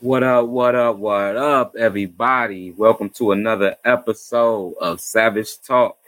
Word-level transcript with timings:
What 0.00 0.22
up, 0.22 0.46
what 0.46 0.74
up, 0.74 0.96
what 0.96 1.36
up, 1.36 1.76
everybody? 1.76 2.70
Welcome 2.70 3.10
to 3.10 3.32
another 3.32 3.76
episode 3.84 4.76
of 4.80 5.02
Savage 5.02 5.60
Talk. 5.60 5.98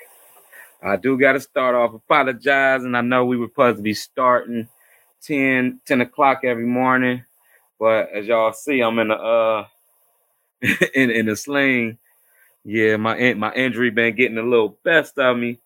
I 0.82 0.96
do 0.96 1.18
got 1.18 1.32
to 1.32 1.40
start 1.40 1.74
off 1.74 1.94
apologizing. 1.94 2.94
I 2.94 3.00
know 3.00 3.24
we 3.24 3.36
were 3.36 3.48
supposed 3.48 3.78
to 3.78 3.82
be 3.82 3.94
starting 3.94 4.68
10, 5.22 5.80
10 5.84 6.00
o'clock 6.00 6.40
every 6.44 6.66
morning, 6.66 7.24
but 7.78 8.10
as 8.10 8.26
y'all 8.26 8.52
see, 8.52 8.80
I'm 8.80 8.98
in 8.98 9.08
the 9.08 9.14
uh 9.16 9.66
in 10.94 11.10
in 11.10 11.26
the 11.26 11.36
sling. 11.36 11.98
Yeah, 12.64 12.96
my 12.96 13.34
my 13.34 13.52
injury 13.54 13.90
been 13.90 14.16
getting 14.16 14.38
a 14.38 14.42
little 14.42 14.78
best 14.84 15.18
of 15.18 15.36
me, 15.36 15.58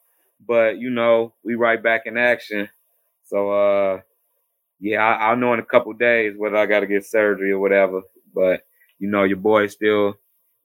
but 0.47 0.79
you 0.79 0.91
know 0.91 1.35
we 1.45 1.55
right 1.57 1.83
back 1.83 2.03
in 2.07 2.17
action. 2.17 2.69
So 3.25 3.51
uh 3.51 4.01
yeah, 4.81 4.99
I, 5.01 5.31
will 5.31 5.37
know 5.37 5.53
in 5.55 5.61
a 5.61 5.65
couple 5.65 5.93
days 5.93 6.35
whether 6.37 6.57
I 6.57 6.67
got 6.67 6.81
to 6.81 6.87
get 6.89 7.07
surgery 7.07 7.53
or 7.53 7.61
whatever. 7.61 8.03
But 8.35 8.67
you 8.99 9.09
know, 9.09 9.23
your 9.23 9.37
boy 9.37 9.69
still 9.69 10.17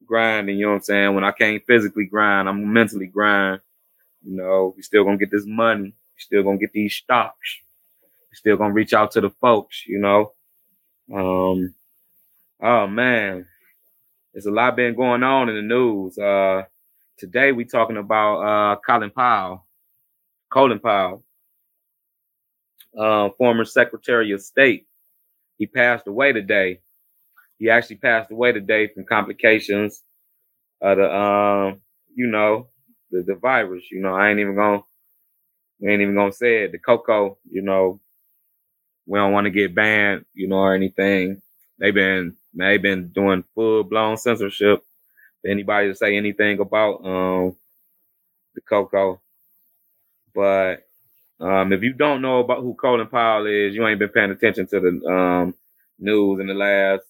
grinding. 0.05 0.57
You 0.57 0.65
know 0.65 0.71
what 0.71 0.77
I'm 0.77 0.83
saying? 0.83 1.15
When 1.15 1.23
I 1.23 1.31
can't 1.31 1.63
physically 1.67 2.05
grind, 2.05 2.49
I'm 2.49 2.73
mentally 2.73 3.05
grind. 3.05 3.61
You 4.23 4.35
know, 4.37 4.73
we 4.75 4.83
still 4.83 5.03
gonna 5.03 5.17
get 5.17 5.31
this 5.31 5.45
money. 5.45 5.85
We 5.85 6.19
still 6.19 6.43
gonna 6.43 6.57
get 6.57 6.73
these 6.73 6.95
stocks. 6.95 7.57
We 8.31 8.35
still 8.35 8.57
gonna 8.57 8.73
reach 8.73 8.93
out 8.93 9.11
to 9.11 9.21
the 9.21 9.29
folks. 9.29 9.85
You 9.87 9.99
know. 9.99 10.33
Um. 11.13 11.73
Oh 12.61 12.87
man, 12.87 13.45
there's 14.33 14.47
a 14.47 14.51
lot 14.51 14.75
been 14.75 14.95
going 14.95 15.23
on 15.23 15.49
in 15.49 15.55
the 15.55 15.61
news. 15.61 16.17
Uh, 16.17 16.63
today 17.17 17.51
we 17.51 17.65
talking 17.65 17.97
about 17.97 18.41
uh 18.41 18.75
Colin 18.85 19.11
Powell, 19.11 19.65
Colin 20.51 20.79
Powell, 20.79 21.23
uh, 22.97 23.29
former 23.37 23.65
Secretary 23.65 24.31
of 24.31 24.41
State. 24.41 24.87
He 25.57 25.67
passed 25.67 26.07
away 26.07 26.33
today 26.33 26.81
he 27.57 27.69
actually 27.69 27.97
passed 27.97 28.31
away 28.31 28.51
today 28.51 28.87
from 28.87 29.05
complications 29.05 30.03
of 30.81 30.97
the 30.97 31.15
um, 31.15 31.81
you 32.15 32.27
know, 32.27 32.67
the, 33.11 33.23
the 33.23 33.35
virus. 33.35 33.85
You 33.91 34.01
know, 34.01 34.15
I 34.15 34.29
ain't 34.29 34.39
even 34.39 34.55
gonna 34.55 34.83
ain't 35.85 36.01
even 36.01 36.15
gonna 36.15 36.33
say 36.33 36.65
it. 36.65 36.71
The 36.73 36.79
cocoa, 36.79 37.37
you 37.49 37.61
know, 37.61 37.99
we 39.07 39.19
don't 39.19 39.33
want 39.33 39.45
to 39.45 39.51
get 39.51 39.75
banned, 39.75 40.25
you 40.33 40.47
know, 40.47 40.57
or 40.57 40.75
anything. 40.75 41.41
They've 41.79 41.93
been 41.93 42.35
they've 42.53 42.81
been 42.81 43.09
doing 43.09 43.43
full 43.55 43.83
blown 43.83 44.17
censorship. 44.17 44.83
Anybody 45.45 45.89
to 45.89 45.95
say 45.95 46.17
anything 46.17 46.59
about 46.59 47.05
um 47.05 47.55
the 48.55 48.61
cocoa. 48.61 49.21
But 50.35 50.87
um, 51.39 51.73
if 51.73 51.83
you 51.83 51.93
don't 51.93 52.21
know 52.21 52.39
about 52.39 52.61
who 52.61 52.75
Colin 52.75 53.07
Powell 53.07 53.47
is, 53.47 53.75
you 53.75 53.87
ain't 53.87 53.99
been 53.99 54.09
paying 54.09 54.31
attention 54.31 54.67
to 54.67 54.79
the 54.79 55.07
um, 55.07 55.55
news 55.99 56.39
in 56.39 56.47
the 56.47 56.55
last 56.55 57.03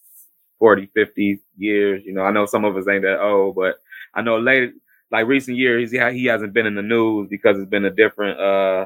40, 0.60 0.88
50 0.88 1.40
years. 1.58 2.04
You 2.06 2.14
know, 2.14 2.24
I 2.24 2.32
know 2.32 2.46
some 2.46 2.66
of 2.66 2.76
us 2.78 2.88
ain't 2.90 3.04
that 3.04 3.22
old, 3.22 3.56
but 3.56 3.80
I 4.14 4.22
know 4.22 4.40
late, 4.40 4.74
like 5.12 5.28
recent 5.28 5.58
years, 5.58 5.92
he, 5.92 6.00
he 6.12 6.26
hasn't 6.26 6.54
been 6.54 6.66
in 6.66 6.76
the 6.76 6.82
news 6.82 7.28
because 7.30 7.58
it's 7.58 7.70
been 7.70 7.86
a 7.86 7.92
different, 7.92 8.40
uh, 8.40 8.86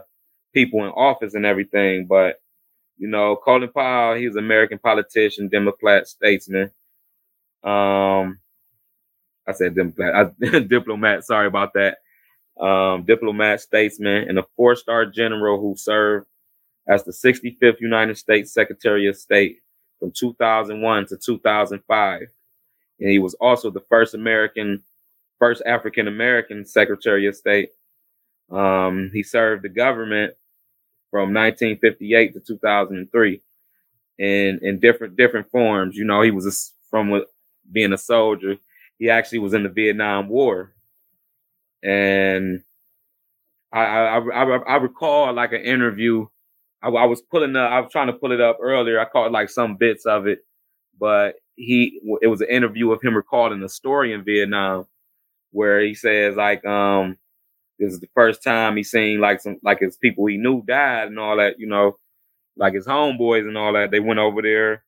people 0.54 0.84
in 0.86 0.92
office 0.92 1.34
and 1.34 1.46
everything. 1.46 2.06
But, 2.08 2.42
you 2.98 3.08
know, 3.08 3.36
Colin 3.36 3.70
Powell, 3.72 4.16
he's 4.16 4.36
an 4.36 4.44
American 4.44 4.80
politician, 4.80 5.48
Democrat, 5.48 6.08
statesman. 6.08 6.72
Um, 7.64 8.40
I 9.48 9.54
said 9.54 9.76
Democrat, 9.76 10.34
I, 10.44 10.60
diplomat. 10.60 11.26
Sorry 11.26 11.48
about 11.48 11.74
that. 11.74 11.98
Um, 12.60 13.04
diplomat, 13.06 13.62
statesman, 13.62 14.30
and 14.30 14.38
a 14.38 14.46
four-star 14.56 15.08
general 15.08 15.60
who 15.60 15.76
served 15.78 16.28
as 16.88 17.04
the 17.04 17.12
65th 17.12 17.80
United 17.80 18.18
States 18.18 18.54
Secretary 18.54 19.08
of 19.08 19.16
State 19.16 19.60
from 20.00 20.12
2001 20.12 21.08
to 21.08 21.18
2005. 21.18 22.22
And 23.00 23.10
he 23.10 23.20
was 23.20 23.34
also 23.36 23.72
the 23.72 23.84
first 23.90 24.14
American, 24.14 24.84
first 25.42 25.64
African 25.66 26.08
American 26.08 26.64
Secretary 26.66 27.26
of 27.26 27.36
State. 27.36 27.70
Um, 28.52 29.10
he 29.12 29.24
served 29.24 29.64
the 29.64 29.70
government 29.70 30.36
from 31.10 31.34
1958 31.34 32.34
to 32.34 32.40
2003 32.40 33.42
in, 34.20 34.60
in 34.62 34.80
different, 34.80 35.18
different 35.18 35.50
forms. 35.50 35.96
You 35.98 36.06
know, 36.06 36.22
he 36.22 36.30
was 36.30 36.46
a, 36.46 36.54
from 36.92 37.24
being 37.72 37.92
a 37.92 37.98
soldier. 37.98 38.58
He 39.00 39.10
actually 39.10 39.40
was 39.40 39.56
in 39.56 39.64
the 39.64 39.70
Vietnam 39.70 40.30
War. 40.30 40.74
And 41.82 42.62
I, 43.74 43.82
I, 43.82 44.18
I, 44.20 44.44
I 44.44 44.76
recall 44.76 45.34
like 45.34 45.54
an 45.54 45.62
interview 45.62 46.28
I, 46.84 46.90
I, 46.90 47.06
was 47.06 47.22
pulling 47.22 47.56
up. 47.56 47.72
I 47.72 47.80
was 47.80 47.92
trying 47.92 48.08
to 48.08 48.14
pull 48.14 48.32
it 48.32 48.42
up 48.42 48.58
earlier. 48.62 49.00
I 49.00 49.06
caught 49.06 49.32
like 49.32 49.50
some 49.50 49.76
bits 49.76 50.06
of 50.06 50.28
it, 50.28 50.46
but 51.00 51.36
he 51.56 52.00
it 52.22 52.28
was 52.28 52.42
an 52.42 52.50
interview 52.50 52.92
of 52.92 53.02
him 53.02 53.16
recalling 53.16 53.64
a 53.64 53.70
story 53.70 54.14
in 54.14 54.24
Vietnam 54.24 54.86
where 55.52 55.82
he 55.82 55.94
says 55.94 56.36
like 56.36 56.66
um 56.66 57.18
this 57.80 57.94
is 57.94 58.00
the 58.00 58.10
first 58.16 58.44
time 58.44 58.78
he 58.78 58.84
seen 58.84 59.20
like 59.20 59.42
some 59.42 59.58
like 59.64 59.80
his 59.80 59.98
people 59.98 60.28
he 60.28 60.38
knew 60.38 60.64
died 60.64 61.08
and 61.08 61.20
all 61.20 61.38
that. 61.38 61.60
You 61.60 61.68
know, 61.68 61.98
like 62.58 62.74
his 62.76 62.88
homeboys 62.88 63.48
and 63.48 63.58
all 63.58 63.74
that. 63.74 63.92
They 63.92 64.00
went 64.00 64.20
over 64.20 64.42
there 64.42 64.84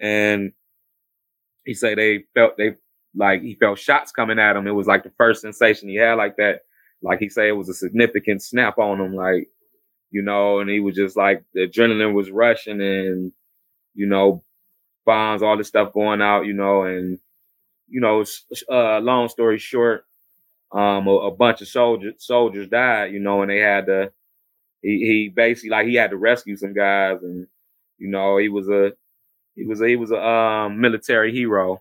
and 0.00 0.52
he 1.64 1.74
said 1.74 1.98
they 1.98 2.24
felt 2.34 2.56
they 2.56 2.76
like 3.14 3.42
he 3.42 3.54
felt 3.56 3.78
shots 3.78 4.12
coming 4.12 4.38
at 4.38 4.56
him. 4.56 4.66
It 4.66 4.72
was 4.72 4.86
like 4.86 5.04
the 5.04 5.12
first 5.18 5.42
sensation 5.42 5.88
he 5.88 5.96
had 5.96 6.14
like 6.14 6.36
that. 6.36 6.62
Like 7.02 7.20
he 7.20 7.28
said, 7.28 7.46
it 7.46 7.52
was 7.52 7.68
a 7.68 7.74
significant 7.74 8.42
snap 8.42 8.78
on 8.78 9.00
him. 9.00 9.14
Like 9.14 9.48
you 10.10 10.22
know, 10.22 10.60
and 10.60 10.70
he 10.70 10.80
was 10.80 10.94
just 10.96 11.16
like 11.16 11.44
the 11.54 11.68
adrenaline 11.68 12.14
was 12.14 12.30
rushing 12.30 12.80
and, 12.80 13.32
you 13.94 14.06
know, 14.06 14.44
bombs, 15.06 15.42
all 15.42 15.56
this 15.58 15.68
stuff 15.68 15.92
going 15.92 16.22
out, 16.22 16.46
you 16.46 16.54
know, 16.54 16.84
and, 16.84 17.18
you 17.94 18.00
know, 18.00 18.24
uh, 18.68 18.98
long 18.98 19.28
story 19.28 19.56
short, 19.56 20.04
um, 20.72 21.06
a, 21.06 21.12
a, 21.12 21.30
bunch 21.30 21.60
of 21.60 21.68
soldiers, 21.68 22.14
soldiers 22.18 22.66
died, 22.66 23.12
you 23.12 23.20
know, 23.20 23.42
and 23.42 23.52
they 23.52 23.60
had 23.60 23.86
to, 23.86 24.10
he, 24.82 24.98
he 24.98 25.32
basically 25.32 25.70
like 25.70 25.86
he 25.86 25.94
had 25.94 26.10
to 26.10 26.16
rescue 26.16 26.56
some 26.56 26.74
guys 26.74 27.18
and, 27.22 27.46
you 27.98 28.08
know, 28.08 28.38
he 28.38 28.48
was 28.48 28.68
a, 28.68 28.92
he 29.54 29.64
was 29.64 29.80
a, 29.80 29.86
he 29.86 29.94
was 29.94 30.10
a, 30.10 30.20
um, 30.20 30.80
military 30.80 31.30
hero, 31.32 31.80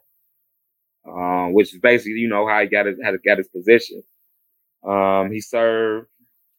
um, 1.07 1.51
which 1.53 1.73
is 1.73 1.79
basically, 1.79 2.19
you 2.19 2.29
know, 2.29 2.47
how 2.47 2.61
he 2.61 2.67
got 2.67 2.85
his, 2.85 2.99
how 3.03 3.11
he 3.11 3.17
got 3.27 3.39
his 3.39 3.47
position. 3.47 4.03
Um, 4.87 5.31
he 5.31 5.41
served, 5.41 6.09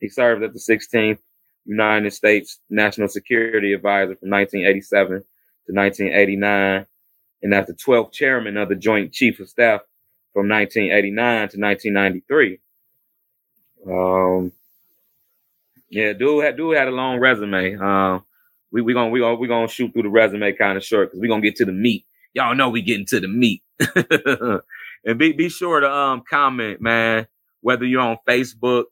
he 0.00 0.08
served 0.08 0.42
at 0.42 0.52
the 0.52 0.58
16th 0.58 1.20
United 1.64 2.12
States 2.12 2.58
National 2.68 3.06
Security 3.06 3.72
Advisor 3.72 4.16
from 4.16 4.30
1987 4.30 5.20
to 5.20 5.72
1989, 5.72 6.86
and 7.44 7.54
as 7.54 7.66
the 7.66 7.74
12th 7.74 8.10
chairman 8.10 8.56
of 8.56 8.68
the 8.70 8.74
Joint 8.74 9.12
Chief 9.12 9.38
of 9.38 9.48
Staff 9.48 9.82
from 10.32 10.48
1989 10.48 11.50
to 11.50 11.60
1993. 11.60 12.58
Um, 13.86 14.50
yeah, 15.90 16.14
dude 16.14 16.42
had 16.42 16.56
dude 16.56 16.76
had 16.76 16.88
a 16.88 16.90
long 16.90 17.20
resume. 17.20 17.76
Um, 17.76 18.24
we 18.72 18.80
we 18.80 18.94
gonna 18.94 19.10
we 19.10 19.20
gonna 19.20 19.36
we 19.36 19.46
gonna 19.46 19.68
shoot 19.68 19.92
through 19.92 20.02
the 20.04 20.08
resume 20.08 20.52
kind 20.54 20.76
of 20.76 20.84
short 20.84 21.10
because 21.10 21.20
we 21.20 21.28
gonna 21.28 21.42
get 21.42 21.56
to 21.56 21.66
the 21.66 21.72
meat. 21.72 22.06
Y'all 22.32 22.54
know 22.54 22.70
we 22.70 22.82
getting 22.82 23.06
to 23.06 23.20
the 23.20 23.28
meat. 23.28 23.62
and 25.04 25.18
be 25.18 25.32
be 25.32 25.48
sure 25.50 25.80
to 25.80 25.88
um 25.90 26.24
comment, 26.28 26.80
man, 26.80 27.28
whether 27.60 27.84
you're 27.84 28.00
on 28.00 28.16
Facebook, 28.26 28.84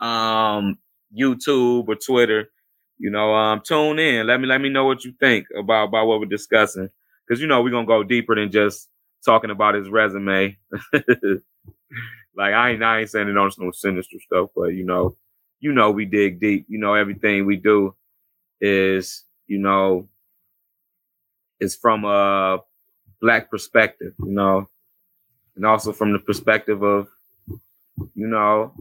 um, 0.00 0.76
YouTube 1.16 1.88
or 1.88 1.94
Twitter, 1.94 2.50
you 2.98 3.10
know, 3.10 3.32
um, 3.34 3.62
tune 3.64 3.98
in. 3.98 4.26
Let 4.26 4.40
me 4.40 4.46
let 4.46 4.60
me 4.60 4.68
know 4.68 4.84
what 4.84 5.04
you 5.04 5.14
think 5.20 5.46
about 5.56 5.88
about 5.88 6.06
what 6.06 6.20
we're 6.20 6.26
discussing, 6.26 6.90
because 7.26 7.40
you 7.40 7.46
know 7.46 7.62
we're 7.62 7.70
gonna 7.70 7.86
go 7.86 8.02
deeper 8.02 8.34
than 8.34 8.50
just 8.50 8.88
talking 9.24 9.50
about 9.50 9.74
his 9.74 9.88
resume. 9.88 10.56
like 10.92 12.54
I 12.54 12.70
ain't 12.70 12.82
I 12.82 13.00
ain't 13.00 13.10
saying 13.10 13.28
it 13.28 13.36
on 13.36 13.50
some 13.50 13.72
sinister 13.72 14.18
stuff, 14.20 14.50
but 14.54 14.74
you 14.74 14.84
know, 14.84 15.16
you 15.60 15.72
know 15.72 15.90
we 15.90 16.04
dig 16.04 16.40
deep. 16.40 16.66
You 16.68 16.78
know 16.78 16.94
everything 16.94 17.46
we 17.46 17.56
do 17.56 17.94
is 18.60 19.24
you 19.46 19.58
know 19.58 20.08
is 21.60 21.74
from 21.76 22.04
a 22.04 22.58
black 23.20 23.50
perspective, 23.50 24.12
you 24.20 24.32
know, 24.32 24.68
and 25.56 25.66
also 25.66 25.92
from 25.92 26.12
the 26.12 26.18
perspective 26.18 26.82
of 26.82 27.08
you 28.14 28.26
know 28.26 28.72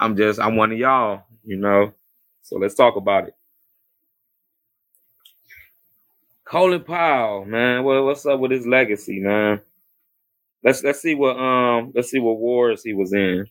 I'm 0.00 0.16
just 0.16 0.40
I'm 0.40 0.56
one 0.56 0.72
of 0.72 0.78
y'all, 0.78 1.22
you 1.44 1.56
know. 1.56 1.92
So 2.42 2.58
let's 2.58 2.74
talk 2.74 2.96
about 2.96 3.28
it. 3.28 3.34
Colin 6.44 6.84
Powell, 6.84 7.44
man, 7.46 7.84
well, 7.84 8.04
what's 8.04 8.26
up 8.26 8.40
with 8.40 8.50
his 8.50 8.66
legacy, 8.66 9.20
man? 9.20 9.60
Let's 10.62 10.82
let's 10.82 11.00
see 11.00 11.14
what 11.14 11.38
um 11.38 11.92
let's 11.94 12.10
see 12.10 12.20
what 12.20 12.38
wars 12.38 12.82
he 12.82 12.94
was 12.94 13.12
in. 13.12 13.46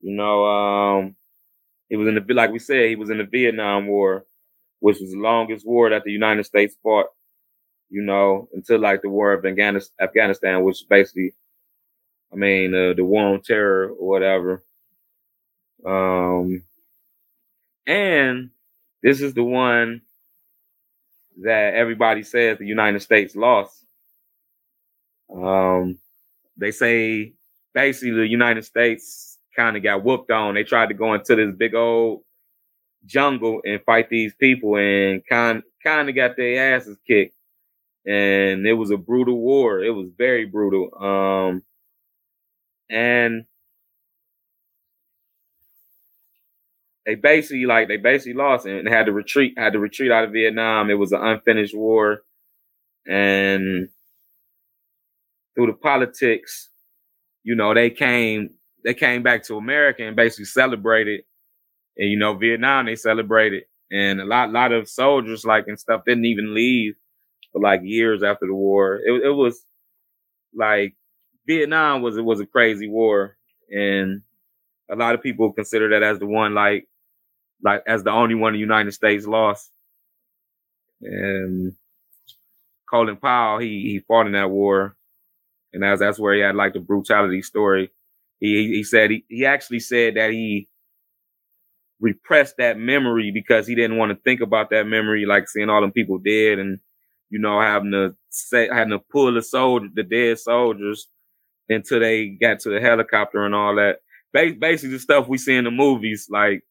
You 0.00 0.16
know, 0.16 0.46
um, 0.46 1.16
he 1.88 1.96
was 1.96 2.08
in 2.08 2.14
the 2.16 2.34
like 2.34 2.52
we 2.52 2.58
said, 2.58 2.88
he 2.88 2.96
was 2.96 3.10
in 3.10 3.18
the 3.18 3.24
Vietnam 3.24 3.86
War, 3.88 4.26
which 4.80 5.00
was 5.00 5.12
the 5.12 5.18
longest 5.18 5.66
war 5.66 5.90
that 5.90 6.04
the 6.04 6.12
United 6.12 6.44
States 6.44 6.76
fought. 6.82 7.06
You 7.90 8.02
know, 8.02 8.48
until 8.52 8.80
like 8.80 9.02
the 9.02 9.10
war 9.10 9.32
of 9.32 9.44
Afghanistan, 9.44 10.64
which 10.64 10.84
basically, 10.88 11.34
I 12.32 12.36
mean, 12.36 12.74
uh, 12.74 12.94
the 12.94 13.04
war 13.04 13.34
on 13.34 13.42
terror 13.42 13.90
or 13.90 14.08
whatever. 14.08 14.64
Um, 15.86 16.62
and 17.86 18.50
this 19.02 19.20
is 19.20 19.34
the 19.34 19.44
one 19.44 20.02
that 21.42 21.74
everybody 21.74 22.22
says 22.22 22.58
the 22.58 22.66
United 22.66 23.00
States 23.00 23.34
lost. 23.36 23.84
Um, 25.34 25.98
they 26.56 26.70
say 26.70 27.32
basically 27.72 28.12
the 28.12 28.28
United 28.28 28.64
States 28.64 29.38
kind 29.56 29.76
of 29.76 29.82
got 29.82 30.04
whooped 30.04 30.30
on. 30.30 30.54
They 30.54 30.64
tried 30.64 30.88
to 30.88 30.94
go 30.94 31.14
into 31.14 31.34
this 31.34 31.54
big 31.56 31.74
old 31.74 32.22
jungle 33.06 33.60
and 33.64 33.82
fight 33.84 34.08
these 34.08 34.34
people 34.34 34.76
and 34.76 35.22
kind 35.26 35.62
kind 35.82 36.08
of 36.08 36.14
got 36.14 36.36
their 36.36 36.74
asses 36.76 36.98
kicked. 37.06 37.34
And 38.06 38.66
it 38.66 38.74
was 38.74 38.90
a 38.90 38.96
brutal 38.96 39.38
war. 39.38 39.80
It 39.82 39.90
was 39.90 40.10
very 40.16 40.44
brutal. 40.44 40.90
Um, 41.02 41.62
and 42.90 43.44
they 47.06 47.14
basically 47.16 47.66
like 47.66 47.88
they 47.88 47.96
basically 47.98 48.34
lost 48.34 48.66
and 48.66 48.88
had 48.88 49.06
to 49.06 49.12
retreat, 49.12 49.54
had 49.58 49.74
to 49.74 49.78
retreat 49.78 50.10
out 50.10 50.24
of 50.24 50.32
Vietnam. 50.32 50.90
It 50.90 50.94
was 50.94 51.12
an 51.12 51.22
unfinished 51.22 51.76
war. 51.76 52.22
And 53.06 53.88
through 55.54 55.66
the 55.68 55.72
politics, 55.74 56.70
you 57.42 57.54
know, 57.54 57.74
they 57.74 57.90
came 57.90 58.50
they 58.84 58.94
came 58.94 59.22
back 59.22 59.44
to 59.44 59.56
America 59.56 60.04
and 60.06 60.16
basically 60.16 60.46
celebrated. 60.46 61.22
And 61.96 62.10
you 62.10 62.18
know, 62.18 62.34
Vietnam 62.34 62.86
they 62.86 62.96
celebrated, 62.96 63.64
and 63.90 64.20
a 64.20 64.24
lot 64.24 64.50
lot 64.52 64.72
of 64.72 64.88
soldiers 64.88 65.44
like 65.44 65.66
and 65.68 65.78
stuff 65.78 66.04
didn't 66.06 66.24
even 66.26 66.54
leave 66.54 66.94
for 67.52 67.60
like 67.60 67.80
years 67.84 68.22
after 68.22 68.46
the 68.46 68.54
war. 68.54 69.00
It 69.04 69.24
it 69.24 69.32
was 69.34 69.64
like 70.54 70.96
Vietnam 71.46 72.02
was 72.02 72.16
it 72.16 72.24
was 72.24 72.40
a 72.40 72.46
crazy 72.46 72.88
war, 72.88 73.36
and 73.70 74.22
a 74.90 74.96
lot 74.96 75.14
of 75.14 75.22
people 75.22 75.52
consider 75.52 75.90
that 75.90 76.02
as 76.02 76.18
the 76.18 76.26
one 76.26 76.54
like 76.54 76.88
like 77.62 77.82
as 77.86 78.02
the 78.04 78.10
only 78.10 78.34
one 78.34 78.50
in 78.50 78.54
the 78.54 78.60
United 78.60 78.92
States 78.92 79.26
lost. 79.26 79.70
And 81.02 81.74
Colin 82.90 83.16
Powell, 83.16 83.58
he 83.60 83.82
he 83.92 84.00
fought 84.00 84.26
in 84.26 84.32
that 84.32 84.50
war 84.50 84.92
and 85.74 85.84
that's 85.84 86.00
that's 86.00 86.20
where 86.20 86.34
he 86.34 86.42
had 86.42 86.56
like 86.56 86.74
the 86.74 86.80
brutality 86.80 87.42
story. 87.42 87.90
He 88.40 88.68
he 88.76 88.84
said 88.84 89.12
he, 89.12 89.26
he 89.28 89.46
actually 89.46 89.80
said 89.80 90.16
that 90.16 90.32
he 90.32 90.68
repressed 92.00 92.56
that 92.58 92.78
memory 92.78 93.30
because 93.32 93.66
he 93.66 93.74
didn't 93.74 93.98
want 93.98 94.10
to 94.12 94.18
think 94.24 94.40
about 94.40 94.70
that 94.70 94.86
memory, 94.86 95.26
like 95.26 95.48
seeing 95.48 95.70
all 95.70 95.80
them 95.80 95.92
people 95.92 96.18
dead 96.18 96.58
and 96.60 96.80
you 97.30 97.40
know 97.40 97.60
having 97.60 97.92
to 97.92 98.16
say 98.30 98.68
having 98.72 98.90
to 98.92 98.98
pull 98.98 99.32
the 99.34 99.42
soldier 99.42 99.88
the 99.94 100.02
dead 100.04 100.38
soldiers 100.38 101.08
until 101.68 102.00
they 102.00 102.28
got 102.28 102.60
to 102.60 102.70
the 102.70 102.80
helicopter 102.80 103.44
and 103.44 103.54
all 103.54 103.76
that. 103.76 103.98
Basically, 104.32 104.90
the 104.90 105.00
stuff 105.00 105.28
we 105.28 105.38
see 105.38 105.56
in 105.56 105.64
the 105.64 105.70
movies, 105.70 106.28
like 106.30 106.62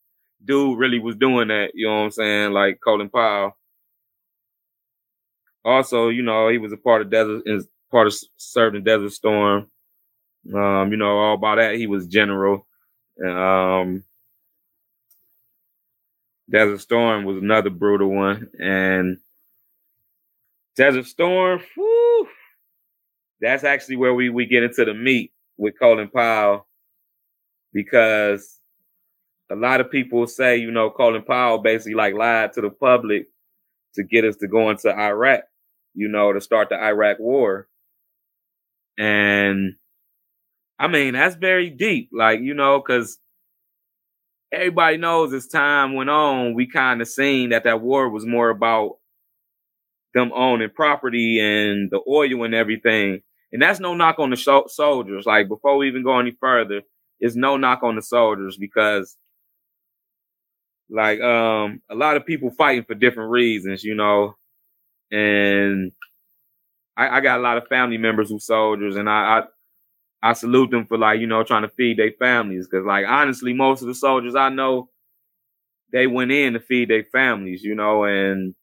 dude 0.45 0.77
really 0.77 0.99
was 0.99 1.15
doing 1.15 1.49
that. 1.49 1.71
You 1.73 1.87
know 1.87 1.95
what 1.95 2.03
I'm 2.03 2.11
saying? 2.11 2.51
Like 2.51 2.79
Colin 2.83 3.09
Powell. 3.09 3.57
Also, 5.65 6.09
you 6.09 6.23
know, 6.23 6.49
he 6.49 6.57
was 6.57 6.73
a 6.73 6.77
part 6.77 7.01
of 7.01 7.09
Desert 7.09 7.43
part 7.89 8.07
of 8.07 8.15
served 8.37 8.75
in 8.75 8.83
Desert 8.83 9.11
Storm. 9.13 9.67
Um, 10.53 10.91
you 10.91 10.97
know, 10.97 11.17
all 11.17 11.35
about 11.35 11.57
that. 11.57 11.75
He 11.75 11.87
was 11.87 12.07
general. 12.07 12.67
Um, 13.25 14.03
Desert 16.49 16.81
Storm 16.81 17.23
was 17.23 17.37
another 17.37 17.69
brutal 17.69 18.09
one. 18.09 18.49
And 18.59 19.17
Desert 20.75 21.05
Storm, 21.05 21.61
that's 23.39 23.63
actually 23.63 23.95
where 23.95 24.13
we, 24.13 24.29
we 24.29 24.45
get 24.45 24.63
into 24.63 24.83
the 24.83 24.93
meat 24.93 25.31
with 25.57 25.79
Colin 25.79 26.09
Powell 26.09 26.67
because 27.71 28.59
a 29.51 29.55
lot 29.55 29.81
of 29.81 29.91
people 29.91 30.25
say, 30.27 30.57
you 30.57 30.71
know, 30.71 30.89
Colin 30.89 31.23
Powell 31.23 31.59
basically 31.59 31.95
like 31.95 32.15
lied 32.15 32.53
to 32.53 32.61
the 32.61 32.69
public 32.69 33.27
to 33.95 34.03
get 34.03 34.25
us 34.25 34.35
to 34.37 34.47
go 34.47 34.69
into 34.69 34.89
Iraq, 34.89 35.41
you 35.93 36.07
know, 36.07 36.33
to 36.33 36.41
start 36.41 36.69
the 36.69 36.75
Iraq 36.81 37.19
war. 37.19 37.67
And 38.97 39.73
I 40.79 40.87
mean, 40.87 41.13
that's 41.13 41.35
very 41.35 41.69
deep, 41.69 42.09
like, 42.13 42.39
you 42.41 42.53
know, 42.53 42.79
because 42.79 43.19
everybody 44.51 44.97
knows 44.97 45.33
as 45.33 45.47
time 45.47 45.95
went 45.95 46.09
on, 46.09 46.53
we 46.53 46.67
kind 46.67 47.01
of 47.01 47.07
seen 47.07 47.49
that 47.49 47.63
that 47.65 47.81
war 47.81 48.09
was 48.09 48.25
more 48.25 48.49
about 48.49 48.97
them 50.13 50.31
owning 50.33 50.69
property 50.69 51.39
and 51.39 51.89
the 51.91 51.99
oil 52.07 52.43
and 52.43 52.53
everything. 52.53 53.21
And 53.51 53.61
that's 53.61 53.79
no 53.79 53.93
knock 53.93 54.19
on 54.19 54.29
the 54.31 54.35
sh- 54.35 54.73
soldiers. 54.73 55.25
Like, 55.25 55.47
before 55.47 55.77
we 55.77 55.87
even 55.87 56.03
go 56.03 56.19
any 56.19 56.31
further, 56.31 56.81
it's 57.19 57.35
no 57.35 57.57
knock 57.57 57.83
on 57.83 57.95
the 57.95 58.01
soldiers 58.01 58.57
because 58.57 59.17
like 60.93 61.21
um 61.21 61.81
a 61.91 61.95
lot 61.95 62.17
of 62.17 62.27
people 62.27 62.51
fighting 62.51 62.85
for 62.85 62.95
different 62.95 63.31
reasons, 63.31 63.83
you 63.85 63.95
know. 63.95 64.35
And 65.11 65.91
I, 66.95 67.17
I 67.17 67.21
got 67.21 67.39
a 67.39 67.41
lot 67.41 67.57
of 67.57 67.67
family 67.67 67.97
members 67.97 68.29
who 68.29 68.39
soldiers, 68.39 68.95
and 68.95 69.09
I, 69.09 69.39
I 70.23 70.29
I 70.31 70.33
salute 70.33 70.71
them 70.71 70.85
for 70.85 70.97
like 70.97 71.19
you 71.21 71.27
know 71.27 71.43
trying 71.43 71.63
to 71.63 71.69
feed 71.69 71.97
their 71.99 72.13
families 72.13 72.67
because 72.67 72.85
like 72.85 73.05
honestly, 73.07 73.53
most 73.53 73.81
of 73.81 73.87
the 73.87 73.95
soldiers 73.95 74.35
I 74.35 74.49
know, 74.49 74.89
they 75.91 76.07
went 76.07 76.31
in 76.31 76.53
to 76.53 76.59
feed 76.59 76.89
their 76.89 77.03
families, 77.05 77.63
you 77.63 77.75
know, 77.75 78.03
and 78.03 78.55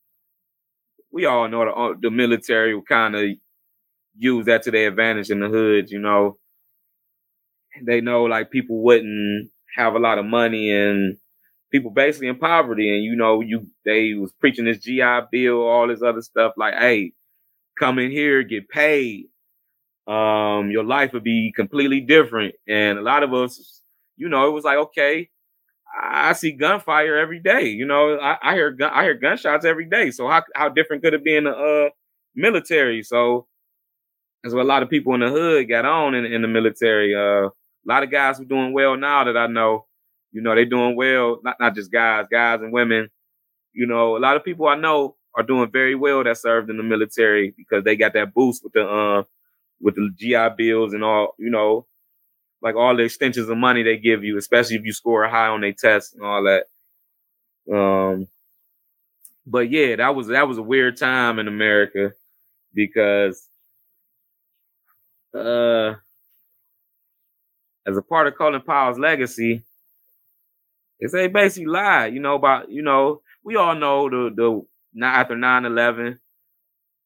we 1.12 1.26
all 1.26 1.49
know 1.49 1.65
the 1.65 1.71
uh, 1.73 1.94
the 2.00 2.11
military 2.11 2.75
will 2.75 2.83
kind 2.83 3.15
of 3.17 3.25
use 4.17 4.47
that 4.47 4.62
to 4.65 4.71
their 4.71 4.88
advantage 4.88 5.31
in 5.31 5.41
the 5.41 5.49
hood, 5.49 5.91
you 5.91 5.99
know. 6.00 6.38
They 7.83 8.00
know 8.00 8.25
like 8.25 8.50
people 8.50 8.83
wouldn't 8.83 9.50
have 9.76 9.94
a 9.94 9.99
lot 9.99 10.19
of 10.19 10.25
money 10.26 10.71
and 10.71 11.17
people 11.71 11.91
basically 11.91 12.29
in 12.29 12.37
poverty 12.39 12.95
and 12.95 13.05
you 13.05 13.17
know 13.17 13.41
you 13.41 13.67
they 13.85 14.15
was 14.15 14.33
preaching 14.41 14.65
this 14.65 14.79
GI 14.79 15.21
bill 15.31 15.63
all 15.63 15.89
this 15.89 16.03
other 16.03 16.23
stuff 16.23 16.55
like 16.57 16.75
hey 16.75 17.13
come 17.81 17.99
in 17.99 18.11
here, 18.11 18.43
get 18.43 18.69
paid, 18.69 19.27
um, 20.07 20.71
your 20.71 20.85
life 20.85 21.13
would 21.13 21.25
be 21.25 21.53
completely 21.57 22.01
different. 22.01 22.55
And 22.69 22.99
a 22.99 23.03
lot 23.03 23.23
of 23.23 23.33
us, 23.33 23.83
you 24.17 24.29
know, 24.29 24.47
it 24.47 24.53
was 24.53 24.65
like, 24.65 24.77
okay, 24.77 25.31
I 26.01 26.35
see 26.35 26.53
gunfire 26.53 27.17
every 27.17 27.41
day. 27.41 27.67
You 27.69 27.87
know, 27.87 28.19
I, 28.19 28.37
I 28.43 28.55
hear 28.55 28.71
gun, 28.71 28.93
I 28.95 29.05
hear 29.05 29.15
gunshots 29.15 29.65
every 29.65 29.87
day. 29.87 30.11
So 30.11 30.29
how 30.29 30.43
how 30.55 30.69
different 30.69 31.03
could 31.03 31.15
it 31.15 31.25
be 31.25 31.37
in 31.37 31.45
the 31.45 31.50
uh, 31.53 31.91
military? 32.35 33.03
So 33.03 33.47
that's 34.43 34.55
what 34.55 34.65
a 34.65 34.69
lot 34.69 34.83
of 34.83 34.91
people 34.91 35.15
in 35.15 35.21
the 35.21 35.31
hood 35.31 35.69
got 35.69 35.85
on 35.87 36.15
in, 36.15 36.27
in 36.27 36.43
the 36.43 36.49
military. 36.49 37.15
Uh, 37.15 37.49
a 37.49 37.87
lot 37.87 38.03
of 38.03 38.11
guys 38.11 38.39
who 38.39 38.45
doing 38.45 38.73
well 38.73 38.97
now 38.97 39.25
that 39.25 39.37
I 39.37 39.47
know. 39.47 39.87
You 40.33 40.41
know, 40.43 40.55
they're 40.55 40.65
doing 40.65 40.97
well. 40.97 41.41
Not 41.43 41.57
not 41.61 41.75
just 41.75 41.93
guys, 41.93 42.27
guys 42.31 42.61
and 42.63 42.73
women. 42.73 43.09
You 43.73 43.87
know, 43.87 44.17
a 44.17 44.21
lot 44.21 44.37
of 44.37 44.45
people 44.45 44.69
I 44.69 44.77
know 44.77 45.17
are 45.37 45.43
doing 45.45 45.71
very 45.71 45.95
well 45.95 46.25
that 46.25 46.39
served 46.39 46.71
in 46.71 46.77
the 46.77 46.83
military 46.83 47.55
because 47.57 47.85
they 47.85 47.97
got 47.97 48.15
that 48.15 48.35
boost 48.35 48.65
with 48.65 48.73
the 48.73 48.89
uh, 48.89 49.23
with 49.81 49.95
the 49.97 50.11
GI 50.17 50.57
bills 50.57 50.93
and 50.95 51.05
all, 51.05 51.35
you 51.39 51.51
know, 51.51 51.87
like 52.63 52.77
all 52.77 52.97
the 52.97 53.05
extensions 53.05 53.49
of 53.49 53.57
money 53.59 53.83
they 53.83 53.99
give 53.99 54.25
you, 54.25 54.39
especially 54.39 54.77
if 54.77 54.85
you 54.85 54.93
score 54.93 55.27
high 55.29 55.49
on 55.49 55.61
their 55.63 55.73
tests 55.73 56.15
and 56.15 56.25
all 56.25 56.45
that. 56.45 56.65
Um, 57.73 58.29
but 59.47 59.71
yeah, 59.71 59.97
that 59.97 60.15
was 60.15 60.29
that 60.29 60.49
was 60.49 60.59
a 60.59 60.63
weird 60.63 60.97
time 60.97 61.39
in 61.39 61.49
America 61.49 62.13
because 62.75 63.49
uh 65.35 65.95
as 67.87 67.97
a 67.97 68.03
part 68.03 68.27
of 68.27 68.37
Colin 68.37 68.61
Powell's 68.63 68.99
legacy, 68.99 69.63
it's 71.00 71.14
a 71.14 71.28
basically 71.28 71.66
lie, 71.66 72.07
you 72.07 72.21
know, 72.21 72.35
about 72.37 72.71
you 72.71 72.83
know, 72.83 73.23
we 73.45 73.57
all 73.57 73.75
know 73.75 74.09
the 74.11 74.30
the 74.35 75.04
after 75.07 75.35
9-11. 75.35 76.19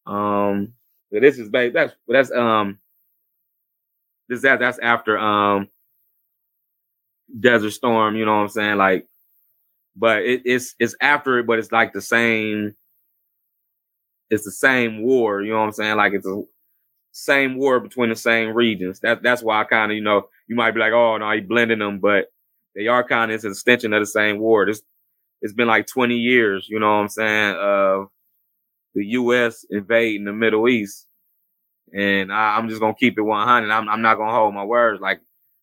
Um, 0.06 0.74
but 1.12 1.22
this 1.22 1.38
is 1.38 1.50
that's 1.50 1.94
that's 2.08 2.32
um 2.32 2.78
this 4.28 4.42
that 4.42 4.58
that's 4.60 4.78
after 4.78 5.18
um 5.18 5.68
Desert 7.40 7.70
Storm. 7.72 8.16
You 8.16 8.24
know 8.26 8.36
what 8.36 8.42
I'm 8.42 8.48
saying? 8.48 8.76
Like, 8.78 9.06
but 9.96 10.22
it, 10.22 10.42
it's 10.44 10.74
it's 10.78 10.96
after 11.00 11.38
it, 11.38 11.46
but 11.46 11.58
it's 11.58 11.72
like 11.72 11.92
the 11.92 12.00
same. 12.00 12.74
It's 14.30 14.44
the 14.44 14.50
same 14.52 15.02
war. 15.02 15.42
You 15.42 15.52
know 15.52 15.60
what 15.60 15.66
I'm 15.66 15.72
saying? 15.72 15.96
Like 15.96 16.14
it's 16.14 16.26
a 16.26 16.42
same 17.12 17.56
war 17.56 17.80
between 17.80 18.10
the 18.10 18.16
same 18.16 18.54
regions. 18.54 19.00
That 19.00 19.22
that's 19.22 19.42
why 19.42 19.60
I 19.60 19.64
kind 19.64 19.92
of 19.92 19.96
you 19.96 20.02
know 20.04 20.28
you 20.48 20.56
might 20.56 20.72
be 20.72 20.80
like, 20.80 20.92
oh 20.92 21.16
no, 21.18 21.30
he 21.32 21.40
blending 21.40 21.78
them, 21.78 22.00
but 22.00 22.32
they 22.74 22.86
are 22.86 23.06
kind 23.06 23.30
of 23.30 23.34
it's 23.36 23.44
an 23.44 23.52
extension 23.52 23.92
of 23.92 24.00
the 24.00 24.06
same 24.06 24.38
war. 24.38 24.66
This 24.66 24.82
it's 25.40 25.52
been 25.52 25.68
like 25.68 25.86
20 25.86 26.14
years, 26.14 26.66
you 26.68 26.78
know 26.78 26.86
what 26.86 27.02
I'm 27.02 27.08
saying, 27.08 27.56
of 27.60 28.08
the 28.94 29.04
U.S. 29.06 29.64
invading 29.68 30.24
the 30.24 30.32
Middle 30.32 30.68
East. 30.68 31.06
And 31.92 32.32
I, 32.32 32.58
am 32.58 32.68
just 32.68 32.80
gonna 32.80 32.94
keep 32.94 33.18
it 33.18 33.22
100. 33.22 33.70
I'm, 33.70 33.88
I'm 33.88 34.02
not 34.02 34.16
gonna 34.16 34.32
hold 34.32 34.54
my 34.54 34.64
words. 34.64 35.00
Like 35.00 35.20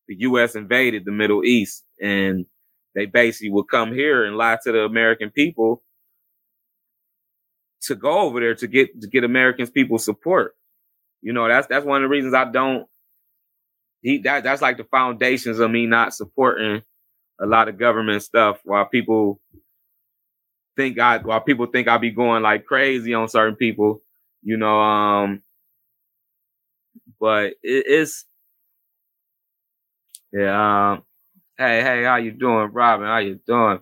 the 0.07 0.15
U.S. 0.19 0.55
invaded 0.55 1.05
the 1.05 1.11
Middle 1.11 1.43
East, 1.43 1.83
and 1.99 2.45
they 2.95 3.05
basically 3.05 3.49
would 3.49 3.69
come 3.69 3.93
here 3.93 4.23
and 4.25 4.37
lie 4.37 4.57
to 4.63 4.71
the 4.71 4.79
American 4.81 5.31
people 5.31 5.83
to 7.83 7.95
go 7.95 8.19
over 8.19 8.39
there 8.39 8.55
to 8.55 8.67
get 8.67 9.01
to 9.01 9.07
get 9.07 9.23
Americans 9.23 9.71
people 9.71 9.97
support. 9.97 10.55
You 11.21 11.33
know, 11.33 11.47
that's 11.47 11.67
that's 11.67 11.85
one 11.85 12.03
of 12.03 12.07
the 12.07 12.13
reasons 12.13 12.33
I 12.33 12.45
don't 12.45 12.87
he 14.01 14.19
that 14.19 14.43
that's 14.43 14.61
like 14.61 14.77
the 14.77 14.83
foundations 14.85 15.59
of 15.59 15.71
me 15.71 15.85
not 15.85 16.13
supporting 16.13 16.81
a 17.41 17.47
lot 17.47 17.69
of 17.69 17.79
government 17.79 18.23
stuff 18.23 18.59
while 18.65 18.85
people 18.85 19.39
think 20.77 20.99
I 20.99 21.19
while 21.19 21.41
people 21.41 21.67
think 21.67 21.87
I'll 21.87 21.99
be 21.99 22.11
going 22.11 22.43
like 22.43 22.65
crazy 22.65 23.13
on 23.13 23.29
certain 23.29 23.55
people, 23.55 24.01
you 24.43 24.57
know, 24.57 24.79
um 24.81 25.43
but 27.19 27.53
it, 27.63 27.85
it's 27.87 28.25
yeah, 30.33 30.91
um 30.93 31.03
hey, 31.57 31.81
hey, 31.83 32.03
how 32.03 32.17
you 32.17 32.31
doing, 32.31 32.71
Robin? 32.73 33.07
How 33.07 33.19
you 33.19 33.39
doing? 33.47 33.81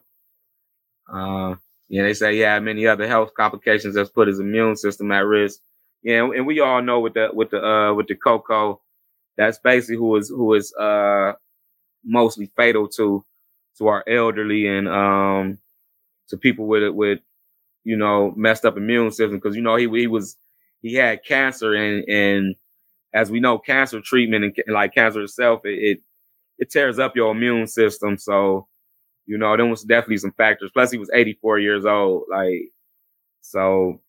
Uh 1.11 1.55
yeah, 1.89 2.03
they 2.03 2.13
say 2.15 2.37
yeah, 2.37 2.59
many 2.59 2.87
other 2.87 3.07
health 3.07 3.33
complications 3.35 3.95
that's 3.95 4.09
put 4.11 4.27
his 4.29 4.39
immune 4.39 4.75
system 4.77 5.11
at 5.11 5.25
risk. 5.25 5.59
Yeah, 6.03 6.23
and 6.23 6.47
we 6.47 6.59
all 6.61 6.81
know 6.81 6.99
with 7.01 7.15
the 7.15 7.29
with 7.33 7.51
the 7.51 7.65
uh 7.65 7.93
with 7.93 8.07
the 8.07 8.15
cocoa, 8.15 8.81
that's 9.37 9.59
basically 9.59 9.97
who 9.97 10.15
is 10.17 10.29
who 10.29 10.53
is 10.55 10.73
uh 10.75 11.33
mostly 12.05 12.51
fatal 12.57 12.87
to 12.89 13.23
to 13.77 13.87
our 13.87 14.03
elderly 14.07 14.67
and 14.67 14.87
um 14.87 15.57
to 16.29 16.37
people 16.37 16.67
with 16.67 16.83
it 16.83 16.95
with 16.95 17.19
you 17.83 17.97
know 17.97 18.33
messed 18.35 18.65
up 18.65 18.77
immune 18.77 19.11
system. 19.11 19.37
Because 19.37 19.55
you 19.55 19.61
know 19.61 19.75
he 19.75 19.87
he 19.89 20.07
was 20.07 20.37
he 20.81 20.95
had 20.95 21.23
cancer 21.25 21.73
and 21.75 22.07
and 22.09 22.55
as 23.13 23.31
we 23.31 23.39
know 23.39 23.59
cancer 23.59 24.01
treatment 24.01 24.45
and, 24.45 24.55
like 24.75 24.93
cancer 24.93 25.21
itself 25.23 25.61
it, 25.65 25.79
it, 25.79 26.01
it 26.59 26.71
tears 26.71 26.99
up 26.99 27.15
your 27.15 27.31
immune 27.31 27.67
system. 27.67 28.17
So 28.17 28.67
you 29.25 29.37
know 29.37 29.55
there 29.57 29.65
was 29.65 29.83
definitely 29.83 30.17
some 30.17 30.33
factors. 30.33 30.71
Plus 30.73 30.91
he 30.91 30.97
was 30.97 31.11
84 31.13 31.59
years 31.59 31.85
old 31.85 32.23
like 32.31 32.71
so 33.41 34.01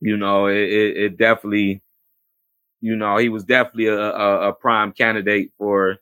you 0.00 0.16
know 0.16 0.46
it, 0.46 0.56
it, 0.56 0.96
it 0.96 1.16
definitely 1.18 1.82
you 2.80 2.96
know 2.96 3.16
he 3.16 3.28
was 3.28 3.44
definitely 3.44 3.86
a, 3.86 3.98
a, 3.98 4.48
a 4.50 4.52
prime 4.52 4.92
candidate 4.92 5.50
for 5.58 5.98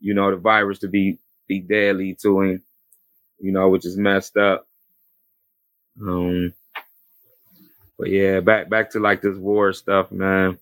you 0.00 0.14
know 0.14 0.30
the 0.30 0.36
virus 0.36 0.78
to 0.80 0.88
be 0.88 1.18
be 1.48 1.60
deadly 1.60 2.16
to 2.22 2.40
him 2.40 2.62
you 3.42 3.50
know, 3.50 3.68
which 3.68 3.84
is 3.84 3.96
messed 3.96 4.36
up. 4.36 4.66
Um, 6.00 6.54
but 7.98 8.08
yeah, 8.08 8.40
back 8.40 8.70
back 8.70 8.90
to 8.90 9.00
like 9.00 9.20
this 9.20 9.36
war 9.36 9.72
stuff, 9.72 10.10
man. 10.10 10.56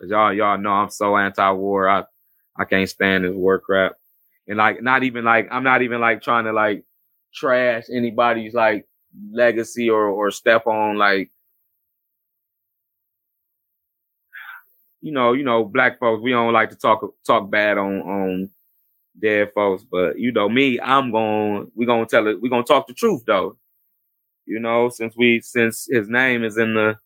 Cause 0.00 0.10
y'all 0.10 0.32
y'all 0.32 0.58
know 0.58 0.72
I'm 0.72 0.90
so 0.90 1.16
anti-war. 1.16 1.88
I 1.88 2.04
I 2.56 2.64
can't 2.64 2.88
stand 2.88 3.24
this 3.24 3.34
war 3.34 3.60
crap. 3.60 3.92
And 4.48 4.56
like 4.56 4.82
not 4.82 5.04
even 5.04 5.24
like 5.24 5.48
I'm 5.50 5.62
not 5.62 5.82
even 5.82 6.00
like 6.00 6.22
trying 6.22 6.44
to 6.44 6.52
like 6.52 6.84
trash 7.34 7.84
anybody's 7.92 8.54
like 8.54 8.86
legacy 9.30 9.90
or 9.90 10.08
or 10.08 10.30
step 10.30 10.66
on 10.66 10.96
like 10.96 11.30
you 15.02 15.12
know, 15.12 15.34
you 15.34 15.44
know, 15.44 15.64
black 15.64 16.00
folks, 16.00 16.22
we 16.22 16.30
don't 16.32 16.52
like 16.52 16.70
to 16.70 16.76
talk 16.76 17.04
talk 17.24 17.50
bad 17.50 17.78
on 17.78 18.00
on 18.00 18.50
dead 19.20 19.50
folks. 19.54 19.84
But 19.90 20.18
you 20.18 20.32
know 20.32 20.48
me, 20.48 20.80
I'm 20.80 21.12
going. 21.12 21.70
We're 21.74 21.86
gonna 21.86 22.06
tell 22.06 22.26
it. 22.26 22.40
We're 22.40 22.50
gonna 22.50 22.64
talk 22.64 22.86
the 22.86 22.94
truth 22.94 23.22
though. 23.26 23.56
You 24.46 24.60
know, 24.60 24.88
since 24.88 25.14
we 25.16 25.40
since 25.40 25.88
his 25.90 26.08
name 26.08 26.44
is 26.44 26.56
in 26.56 26.74
the 26.74 26.98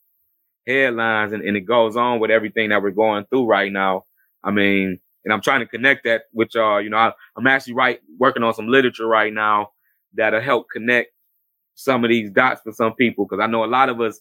headlines 0.67 1.33
and, 1.33 1.43
and 1.43 1.57
it 1.57 1.62
goes 1.62 1.97
on 1.97 2.21
with 2.21 2.31
everything 2.31 2.71
that 2.71 2.83
we're 2.83 2.90
going 2.90 3.25
through 3.26 3.47
right 3.47 3.73
now. 3.73 4.05
I 4.45 4.50
mean, 4.50 4.99
and 5.25 5.35
I'm 5.35 5.43
trying 5.43 5.61
to 5.61 5.67
connect 5.67 6.05
that 6.05 6.23
with 6.33 6.55
y'all. 6.55 6.81
You 6.81 6.90
know, 6.90 6.97
I, 6.97 7.12
I'm 7.37 7.47
actually 7.47 7.75
right 7.75 8.00
working 8.19 8.43
on 8.43 8.55
some 8.55 8.69
literature 8.69 9.07
right 9.07 9.33
now 9.33 9.71
that'll 10.14 10.40
help 10.40 10.67
connect 10.73 11.12
some 11.75 12.05
of 12.05 12.11
these 12.11 12.31
dots 12.31 12.62
for 12.62 12.73
some 12.73 12.95
people 12.95 13.26
because 13.26 13.43
I 13.43 13.47
know 13.47 13.64
a 13.64 13.67
lot 13.67 13.88
of 13.88 14.00
us 14.00 14.21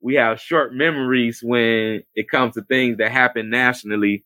we 0.00 0.14
have 0.14 0.40
short 0.40 0.74
memories 0.74 1.40
when 1.42 2.02
it 2.14 2.30
comes 2.30 2.54
to 2.54 2.62
things 2.62 2.98
that 2.98 3.10
happen 3.10 3.50
nationally 3.50 4.24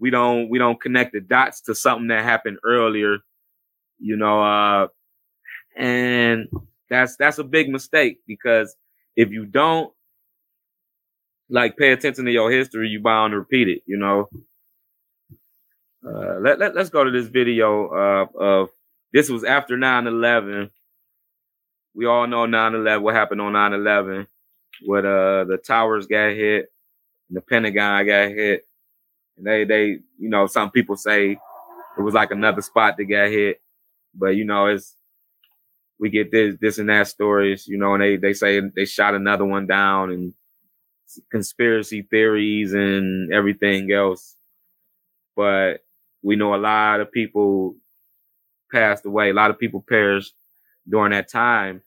we 0.00 0.10
don't 0.10 0.48
we 0.48 0.58
don't 0.58 0.80
connect 0.80 1.12
the 1.12 1.20
dots 1.20 1.60
to 1.62 1.74
something 1.74 2.08
that 2.08 2.24
happened 2.24 2.58
earlier, 2.64 3.18
you 3.98 4.16
know, 4.16 4.42
uh, 4.42 4.88
and 5.76 6.48
that's 6.88 7.16
that's 7.16 7.38
a 7.38 7.44
big 7.44 7.68
mistake 7.68 8.18
because 8.26 8.74
if 9.14 9.30
you 9.30 9.44
don't 9.44 9.92
like 11.50 11.76
pay 11.76 11.92
attention 11.92 12.24
to 12.24 12.32
your 12.32 12.50
history, 12.50 12.88
you 12.88 13.00
bound 13.00 13.32
to 13.32 13.38
repeat 13.38 13.68
it, 13.68 13.82
you 13.86 13.98
know. 13.98 14.28
Uh, 16.06 16.38
let, 16.40 16.58
let, 16.58 16.74
let's 16.74 16.88
go 16.88 17.04
to 17.04 17.10
this 17.10 17.26
video 17.26 17.88
uh, 17.88 18.26
of 18.38 18.70
this 19.12 19.28
was 19.28 19.44
after 19.44 19.76
9-11. 19.76 20.70
We 21.94 22.06
all 22.06 22.26
know 22.26 22.46
9-11, 22.46 23.02
what 23.02 23.14
happened 23.14 23.40
on 23.40 23.52
9-11, 23.52 24.26
where 24.86 25.40
uh, 25.40 25.44
the 25.44 25.58
towers 25.58 26.06
got 26.06 26.30
hit, 26.30 26.72
and 27.28 27.36
the 27.36 27.42
Pentagon 27.42 28.06
got 28.06 28.28
hit. 28.28 28.64
They 29.42 29.64
they 29.64 29.84
you 30.18 30.28
know 30.30 30.46
some 30.46 30.70
people 30.70 30.96
say 30.96 31.32
it 31.98 32.02
was 32.02 32.14
like 32.14 32.30
another 32.32 32.62
spot 32.62 32.96
that 32.98 33.04
got 33.04 33.30
hit, 33.30 33.60
but 34.14 34.30
you 34.36 34.44
know 34.44 34.66
it's 34.68 34.96
we 35.98 36.10
get 36.10 36.30
this 36.32 36.56
this 36.60 36.78
and 36.78 36.88
that 36.88 37.08
stories, 37.08 37.66
you 37.68 37.78
know, 37.78 37.94
and 37.94 38.02
they 38.02 38.16
they 38.16 38.32
say 38.32 38.60
they 38.74 38.84
shot 38.84 39.14
another 39.14 39.44
one 39.44 39.66
down 39.66 40.10
and 40.10 40.34
conspiracy 41.30 42.02
theories 42.02 42.72
and 42.74 43.32
everything 43.32 43.92
else. 43.92 44.36
But 45.36 45.84
we 46.22 46.36
know 46.36 46.54
a 46.54 46.58
lot 46.58 47.00
of 47.00 47.12
people 47.12 47.76
passed 48.72 49.06
away. 49.06 49.30
A 49.30 49.34
lot 49.34 49.50
of 49.50 49.58
people 49.58 49.84
perished 49.88 50.34
during 50.88 51.12
that 51.12 51.28
time. 51.30 51.82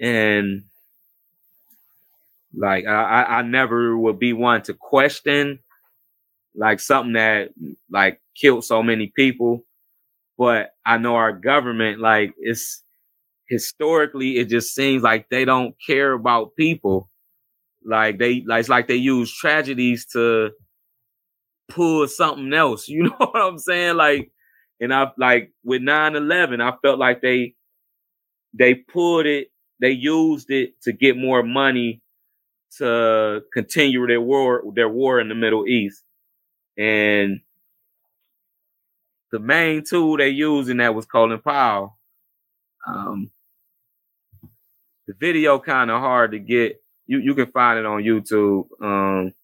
And 0.00 0.64
like 2.54 2.86
I, 2.86 3.24
I 3.24 3.42
never 3.42 3.96
would 3.98 4.18
be 4.18 4.32
one 4.32 4.62
to 4.62 4.74
question 4.74 5.60
like 6.56 6.80
something 6.80 7.14
that 7.14 7.50
like 7.90 8.20
killed 8.40 8.64
so 8.64 8.82
many 8.82 9.12
people. 9.16 9.64
But 10.38 10.70
I 10.86 10.98
know 10.98 11.16
our 11.16 11.32
government, 11.32 12.00
like 12.00 12.34
it's 12.38 12.82
historically, 13.48 14.38
it 14.38 14.48
just 14.50 14.74
seems 14.74 15.02
like 15.02 15.28
they 15.30 15.44
don't 15.44 15.74
care 15.86 16.12
about 16.12 16.56
people. 16.56 17.10
Like 17.84 18.18
they, 18.18 18.42
like 18.46 18.60
it's 18.60 18.68
like 18.68 18.88
they 18.88 18.96
use 18.96 19.32
tragedies 19.34 20.06
to 20.14 20.50
pull 21.68 22.06
something 22.08 22.52
else. 22.52 22.88
You 22.94 23.04
know 23.04 23.16
what 23.18 23.36
I'm 23.36 23.58
saying? 23.58 23.96
Like, 23.96 24.30
and 24.80 24.92
I 24.94 25.10
like 25.18 25.52
with 25.64 25.82
9/11, 25.82 26.60
I 26.60 26.76
felt 26.82 26.98
like 26.98 27.20
they 27.22 27.54
they 28.52 28.74
pulled 28.74 29.26
it, 29.26 29.48
they 29.80 29.90
used 29.90 30.50
it 30.50 30.80
to 30.82 30.92
get 30.92 31.16
more 31.16 31.42
money 31.42 32.02
to 32.78 33.42
continue 33.52 34.06
their 34.06 34.20
war 34.20 34.64
their 34.74 34.88
war 34.88 35.20
in 35.20 35.28
the 35.28 35.34
Middle 35.34 35.66
East. 35.66 36.04
And 36.76 37.40
the 39.30 39.38
main 39.38 39.84
tool 39.84 40.16
they 40.16 40.28
used 40.28 40.70
in 40.70 40.78
that 40.78 40.94
was 40.94 41.06
Colin 41.06 41.40
Powell. 41.40 41.96
Um, 42.86 43.30
the 45.06 45.14
video 45.18 45.58
kind 45.58 45.90
of 45.90 46.00
hard 46.00 46.32
to 46.32 46.38
get. 46.38 46.80
You 47.06 47.18
you 47.18 47.34
can 47.34 47.46
find 47.46 47.78
it 47.78 47.86
on 47.86 48.02
YouTube. 48.02 48.66
Um, 48.80 49.34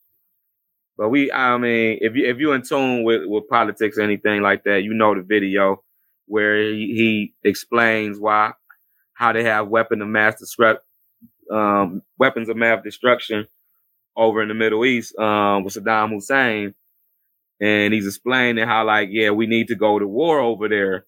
but 0.96 1.08
we, 1.08 1.32
I 1.32 1.56
mean, 1.58 1.99
if 2.00 2.14
you 2.14 2.26
if 2.26 2.38
you're 2.38 2.54
in 2.54 2.62
tune 2.62 3.04
with 3.04 3.22
with 3.26 3.49
politics 3.49 3.99
or 3.99 4.02
anything 4.02 4.42
like 4.42 4.64
that, 4.64 4.82
you 4.82 4.94
know 4.94 5.14
the 5.14 5.22
video 5.22 5.82
where 6.26 6.62
he, 6.62 6.94
he 7.42 7.49
explains 7.49 8.18
why 8.18 8.52
how 9.14 9.32
they 9.32 9.44
have 9.44 9.68
weapon 9.68 10.02
of 10.02 10.08
mass 10.08 10.42
destruct 10.42 10.78
um, 11.50 12.02
weapons 12.18 12.49
of 12.49 12.56
mass 12.56 12.82
destruction 12.84 13.46
over 14.16 14.42
in 14.42 14.49
the 14.49 14.54
Middle 14.54 14.84
East 14.84 15.16
um, 15.18 15.64
with 15.64 15.75
Saddam 15.75 16.10
Hussein 16.10 16.75
and 17.60 17.94
he's 17.94 18.06
explaining 18.06 18.66
how 18.66 18.86
like 18.86 19.08
yeah 19.12 19.30
we 19.30 19.46
need 19.46 19.68
to 19.68 19.76
go 19.76 19.98
to 19.98 20.06
war 20.06 20.40
over 20.40 20.68
there. 20.68 21.06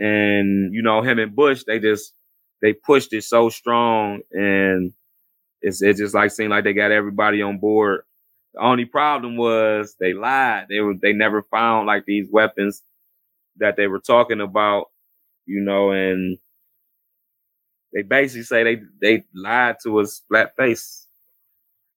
And 0.00 0.74
you 0.74 0.82
know 0.82 1.02
him 1.02 1.18
and 1.20 1.36
bush 1.36 1.64
they 1.66 1.78
just 1.80 2.14
they 2.62 2.72
pushed 2.74 3.12
it 3.12 3.24
so 3.24 3.48
strong 3.50 4.22
and 4.32 4.92
it's 5.62 5.82
it 5.82 5.96
just 5.98 6.14
like 6.14 6.30
seemed 6.32 6.50
like 6.50 6.64
they 6.64 6.74
got 6.74 6.92
everybody 6.92 7.42
on 7.42 7.58
board. 7.58 8.02
The 8.54 8.62
only 8.62 8.86
problem 8.86 9.36
was 9.36 9.96
they 10.00 10.14
lied. 10.14 10.66
They 10.68 10.80
were 10.80 10.94
they 11.00 11.12
never 11.12 11.42
found 11.42 11.86
like 11.86 12.04
these 12.06 12.28
weapons 12.30 12.82
that 13.58 13.76
they 13.76 13.88
were 13.88 14.00
talking 14.00 14.40
about 14.40 14.86
you 15.46 15.60
know 15.62 15.92
and 15.92 16.38
they 17.94 18.02
basically 18.02 18.44
say 18.44 18.64
they 18.64 18.82
they 19.00 19.24
lied 19.34 19.76
to 19.84 20.00
us 20.00 20.22
flat 20.28 20.56
face 20.56 21.03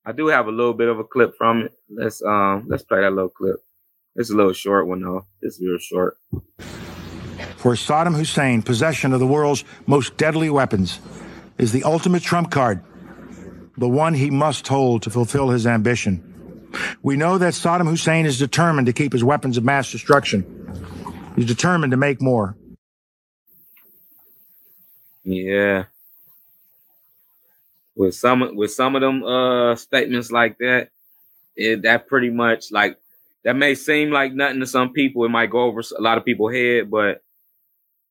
I 0.07 0.13
do 0.13 0.27
have 0.27 0.47
a 0.47 0.51
little 0.51 0.73
bit 0.73 0.87
of 0.87 0.99
a 0.99 1.03
clip 1.03 1.35
from 1.37 1.63
it. 1.63 1.73
Let's 1.89 2.21
um 2.23 2.65
let's 2.69 2.83
play 2.83 3.01
that 3.01 3.11
little 3.11 3.29
clip. 3.29 3.57
It's 4.15 4.29
a 4.29 4.35
little 4.35 4.53
short 4.53 4.87
one 4.87 5.01
though. 5.01 5.25
It's 5.41 5.59
real 5.61 5.77
short. 5.79 6.17
For 7.57 7.73
Saddam 7.73 8.15
Hussein, 8.15 8.61
possession 8.61 9.11
of 9.11 9.19
the 9.19 9.27
world's 9.27 9.65
most 9.85 10.15
deadly 10.15 10.49
weapons 10.49 11.01
is 11.57 11.73
the 11.73 11.83
ultimate 11.83 12.23
trump 12.23 12.51
card, 12.51 12.81
the 13.77 13.89
one 13.89 14.13
he 14.13 14.29
must 14.29 14.65
hold 14.69 15.01
to 15.03 15.09
fulfill 15.09 15.49
his 15.49 15.67
ambition. 15.67 16.23
We 17.03 17.17
know 17.17 17.37
that 17.37 17.53
Saddam 17.53 17.89
Hussein 17.89 18.25
is 18.25 18.39
determined 18.39 18.87
to 18.87 18.93
keep 18.93 19.11
his 19.11 19.25
weapons 19.25 19.57
of 19.57 19.65
mass 19.65 19.91
destruction. 19.91 20.45
He's 21.35 21.47
determined 21.47 21.91
to 21.91 21.97
make 21.97 22.21
more. 22.21 22.55
Yeah. 25.25 25.85
With 27.97 28.15
some 28.15 28.55
with 28.55 28.71
some 28.71 28.95
of 28.95 29.01
them 29.01 29.23
uh 29.25 29.75
statements 29.75 30.31
like 30.31 30.59
that, 30.59 30.91
it, 31.57 31.83
that 31.83 32.07
pretty 32.07 32.29
much 32.29 32.71
like 32.71 32.99
that 33.43 33.55
may 33.55 33.75
seem 33.75 34.11
like 34.11 34.33
nothing 34.33 34.61
to 34.61 34.67
some 34.67 34.93
people. 34.93 35.25
It 35.25 35.29
might 35.29 35.51
go 35.51 35.61
over 35.63 35.81
a 35.81 36.01
lot 36.01 36.17
of 36.19 36.25
people's 36.25 36.53
head, 36.53 36.91
but 36.91 37.23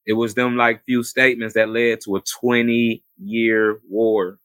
it 0.06 0.14
was 0.14 0.34
them 0.34 0.56
like 0.56 0.84
few 0.84 1.02
statements 1.02 1.54
that 1.54 1.68
led 1.68 2.00
to 2.02 2.16
a 2.16 2.22
20 2.22 3.02
year 3.18 3.80
war. 3.88 4.38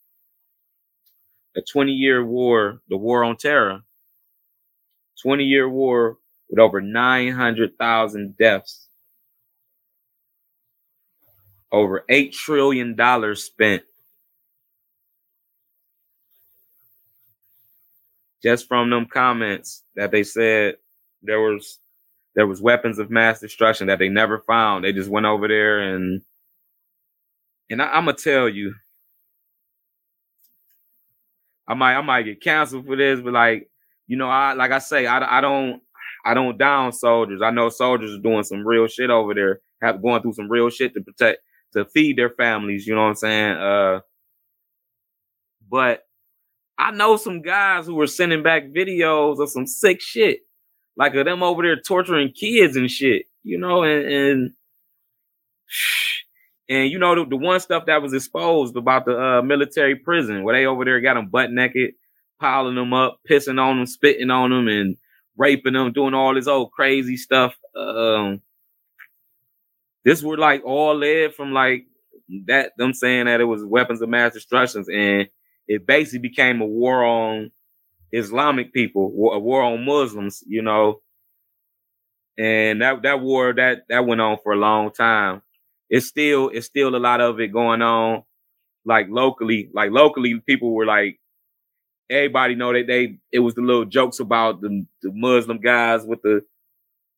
A 1.58 1.62
20 1.62 1.92
year 1.92 2.26
war, 2.26 2.82
the 2.90 2.98
war 2.98 3.24
on 3.24 3.38
terror. 3.38 3.82
20 5.24 5.44
year 5.44 5.70
war 5.70 6.18
with 6.50 6.60
over 6.60 6.82
900,000 6.82 8.38
deaths. 8.38 8.88
Over 11.72 12.04
$8 12.10 12.34
trillion 12.34 12.98
spent. 13.36 13.84
Just 18.44 18.68
from 18.68 18.90
them 18.90 19.06
comments 19.06 19.84
that 19.96 20.12
they 20.12 20.24
said 20.24 20.76
there 21.22 21.40
was 21.40 21.80
there 22.36 22.48
was 22.48 22.62
weapons 22.62 22.98
of 22.98 23.10
mass 23.12 23.40
destruction 23.40 23.88
that 23.88 24.00
they 24.00 24.10
never 24.10 24.40
found. 24.40 24.84
They 24.84 24.94
just 24.94 25.10
went 25.10 25.26
over 25.26 25.48
there 25.48 25.80
and 25.80 26.22
and 27.70 27.82
I, 27.82 27.98
am 27.98 28.06
gonna 28.06 28.18
tell 28.18 28.50
you, 28.50 28.76
I 31.68 31.74
might 31.74 31.96
I 31.96 32.02
might 32.02 32.24
get 32.24 32.42
canceled 32.42 32.86
for 32.86 32.96
this, 32.96 33.22
but 33.22 33.34
like 33.34 33.70
you 34.08 34.18
know, 34.18 34.28
I 34.30 34.54
like 34.54 34.72
I 34.72 34.80
say, 34.80 35.06
I, 35.06 35.38
I 35.38 35.42
don't 35.42 35.82
I 36.26 36.34
don't 36.34 36.58
down 36.58 36.92
soldiers. 36.92 37.42
I 37.42 37.52
know 37.52 37.70
soldiers 37.70 38.14
are 38.14 38.22
doing 38.22 38.44
some 38.44 38.68
real 38.68 38.88
shit 38.88 39.10
over 39.10 39.34
there, 39.34 39.62
have 39.82 40.02
going 40.02 40.22
through 40.22 40.34
some 40.34 40.52
real 40.52 40.70
shit 40.70 40.94
to 40.94 41.02
protect 41.02 41.40
to 41.74 41.86
feed 41.86 42.18
their 42.18 42.30
families. 42.30 42.86
You 42.86 42.96
know 42.96 43.04
what 43.04 43.10
I'm 43.10 43.16
saying? 43.16 43.58
Uh, 43.58 44.00
but 45.70 46.04
I 46.82 46.92
know 46.92 47.16
some 47.16 47.42
guys 47.44 47.86
who 47.86 47.96
were 47.96 48.08
sending 48.08 48.42
back 48.42 48.64
videos 48.64 49.40
of 49.40 49.50
some 49.50 49.68
sick 49.68 50.02
shit 50.02 50.42
like 50.98 51.16
of 51.16 51.26
them 51.26 51.44
over 51.44 51.62
there 51.62 51.80
torturing 51.80 52.32
kids 52.32 52.76
and 52.76 52.90
shit, 52.90 53.26
you 53.44 53.58
know, 53.58 53.84
and 53.84 54.06
and, 54.12 54.52
and 56.70 56.90
you 56.92 57.00
know 57.00 57.16
the, 57.16 57.30
the 57.30 57.38
one 57.38 57.60
stuff 57.60 57.86
that 57.86 58.02
was 58.02 58.14
exposed 58.14 58.76
about 58.76 59.06
the 59.06 59.20
uh, 59.20 59.42
military 59.42 59.96
prison 59.96 60.44
where 60.44 60.56
they 60.56 60.66
over 60.66 60.86
there 60.86 61.00
got 61.02 61.16
them 61.16 61.28
butt 61.28 61.52
naked, 61.52 61.92
piling 62.40 62.76
them 62.76 62.94
up, 62.94 63.20
pissing 63.30 63.60
on 63.60 63.78
them, 63.78 63.86
spitting 63.86 64.32
on 64.32 64.50
them, 64.50 64.68
and 64.68 64.98
raping 65.38 65.74
them, 65.74 65.94
doing 65.94 66.14
all 66.14 66.34
this 66.34 66.48
old 66.48 66.72
crazy 66.72 67.18
stuff. 67.18 67.56
Um, 67.76 68.42
this 70.04 70.24
were 70.24 70.38
like 70.38 70.64
all 70.66 70.96
led 70.96 71.34
from 71.36 71.54
like 71.54 71.86
that 72.48 72.74
them 72.78 72.94
saying 72.94 73.26
that 73.26 73.42
it 73.42 73.46
was 73.46 73.64
weapons 73.64 74.02
of 74.02 74.10
mass 74.10 74.34
destructions 74.34 74.90
and 74.90 75.28
it 75.68 75.86
basically 75.88 76.20
became 76.20 76.62
a 76.62 76.66
war 76.66 77.04
on 77.06 77.52
Islamic 78.12 78.74
people, 78.74 79.08
a 79.34 79.40
war 79.40 79.64
on 79.64 79.86
Muslims, 79.86 80.44
you 80.48 80.62
know. 80.62 81.02
And 82.38 82.82
that 82.82 83.04
that 83.04 83.22
war 83.22 83.54
that 83.54 83.84
that 83.90 84.06
went 84.06 84.22
on 84.22 84.38
for 84.44 84.54
a 84.54 84.58
long 84.58 84.92
time. 84.92 85.42
It's 85.90 86.08
still 86.08 86.50
it's 86.50 86.68
still 86.68 86.96
a 86.96 86.98
lot 86.98 87.22
of 87.22 87.40
it 87.40 87.50
going 87.50 87.82
on, 87.82 88.24
like 88.86 89.08
locally. 89.10 89.70
Like 89.74 89.92
locally, 89.92 90.42
people 90.48 90.74
were 90.74 90.86
like, 90.86 91.20
everybody 92.10 92.56
know 92.56 92.74
that 92.74 92.88
they 92.88 93.18
it 93.32 93.40
was 93.40 93.56
the 93.56 93.62
little 93.62 93.86
jokes 93.86 94.20
about 94.20 94.62
the, 94.62 94.86
the 95.04 95.12
Muslim 95.14 95.60
guys 95.60 96.06
with 96.06 96.22
the 96.24 96.42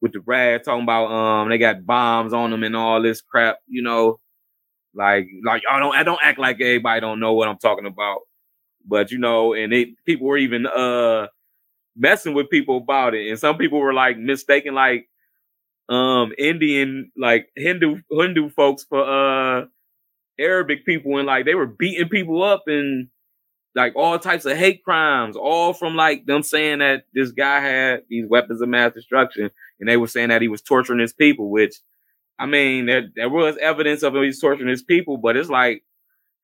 with 0.01 0.13
the 0.13 0.21
rag 0.21 0.63
talking 0.63 0.83
about 0.83 1.07
um 1.12 1.50
they 1.50 1.57
got 1.57 1.85
bombs 1.85 2.33
on 2.33 2.51
them 2.51 2.63
and 2.63 2.75
all 2.75 3.01
this 3.01 3.21
crap, 3.21 3.57
you 3.67 3.81
know. 3.83 4.19
Like 4.95 5.27
like 5.45 5.63
y'all 5.63 5.79
don't 5.79 5.95
I 5.95 6.03
don't 6.03 6.19
act 6.23 6.39
like 6.39 6.62
everybody 6.62 7.01
don't 7.01 7.19
know 7.19 7.34
what 7.34 7.49
I'm 7.49 7.58
talking 7.60 7.88
about. 7.88 8.21
But 8.86 9.12
you 9.12 9.17
know, 9.19 9.54
and 9.54 9.72
they 9.72 9.96
people 10.06 10.28
were 10.28 10.38
even 10.38 10.65
uh 10.67 11.28
messing 11.96 12.34
with 12.34 12.50
people 12.50 12.78
about 12.78 13.15
it, 13.15 13.30
and 13.30 13.39
some 13.39 13.58
people 13.58 13.80
were 13.80 13.93
like 13.93 14.17
mistaking 14.17 14.74
like 14.74 15.10
um 15.89 16.34
Indian 16.38 17.12
like 17.17 17.50
Hindu 17.56 18.02
Hindu 18.12 18.50
folks 18.52 18.86
for 18.86 19.04
uh 19.04 19.65
Arabic 20.39 20.86
people, 20.86 21.17
and 21.17 21.28
like 21.28 21.46
they 21.46 21.56
were 21.56 21.67
beating 21.67 22.10
people 22.10 22.43
up 22.43 22.63
and 22.67 23.10
like 23.76 23.96
all 23.96 24.19
types 24.19 24.46
of 24.46 24.58
hate 24.58 24.84
crimes, 24.84 25.36
all 25.36 25.74
from 25.74 25.96
like 25.96 26.26
them 26.26 26.43
saying 26.43 26.80
that 26.80 27.04
this 27.13 27.32
guy 27.32 27.60
had 27.60 28.04
these 28.10 28.28
weapons 28.30 28.62
of 28.62 28.69
mass 28.69 28.93
destruction, 28.93 29.50
and 29.80 29.89
they 29.89 29.98
were 29.98 30.08
saying 30.08 30.30
that 30.30 30.41
he 30.41 30.48
was 30.48 30.62
torturing 30.62 31.00
his 31.00 31.13
people, 31.13 31.50
which 31.50 31.76
I 32.39 32.46
mean, 32.46 32.88
there 32.88 33.10
there 33.15 33.30
was 33.30 33.58
evidence 33.58 34.04
of 34.04 34.15
him 34.15 34.32
torturing 34.39 34.69
his 34.69 34.84
people, 34.84 35.17
but 35.17 35.38
it's 35.38 35.50
like 35.50 35.84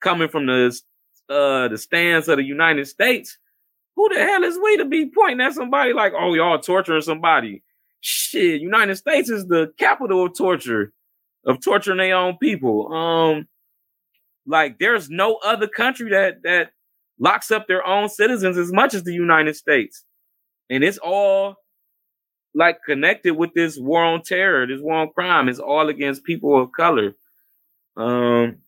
coming 0.01 0.29
from 0.29 0.45
the 0.47 0.79
uh 1.29 1.67
the 1.67 1.77
stance 1.77 2.27
of 2.27 2.37
the 2.37 2.43
United 2.43 2.87
States, 2.87 3.37
who 3.95 4.09
the 4.09 4.19
hell 4.19 4.43
is 4.43 4.57
we 4.61 4.77
to 4.77 4.85
be 4.85 5.09
pointing 5.09 5.45
at 5.45 5.53
somebody 5.53 5.93
like, 5.93 6.13
oh, 6.17 6.33
y'all 6.33 6.59
torturing 6.59 7.01
somebody? 7.01 7.63
Shit, 8.01 8.61
United 8.61 8.95
States 8.95 9.29
is 9.29 9.47
the 9.47 9.73
capital 9.77 10.25
of 10.25 10.37
torture, 10.37 10.93
of 11.45 11.61
torturing 11.61 11.97
their 11.97 12.15
own 12.15 12.37
people. 12.37 12.93
Um, 12.93 13.47
like 14.45 14.79
there's 14.79 15.09
no 15.09 15.39
other 15.43 15.67
country 15.67 16.11
that 16.11 16.43
that 16.43 16.71
locks 17.19 17.51
up 17.51 17.67
their 17.67 17.85
own 17.85 18.09
citizens 18.09 18.57
as 18.57 18.71
much 18.71 18.93
as 18.93 19.03
the 19.03 19.13
United 19.13 19.55
States, 19.55 20.05
and 20.69 20.83
it's 20.83 20.97
all 20.97 21.57
like 22.55 22.79
connected 22.85 23.35
with 23.35 23.53
this 23.53 23.77
war 23.77 24.03
on 24.03 24.23
terror, 24.23 24.65
this 24.65 24.81
war 24.81 24.95
on 24.95 25.09
crime. 25.09 25.49
It's 25.49 25.59
all 25.59 25.89
against 25.89 26.23
people 26.23 26.59
of 26.59 26.71
color. 26.71 27.15
Um, 27.95 28.59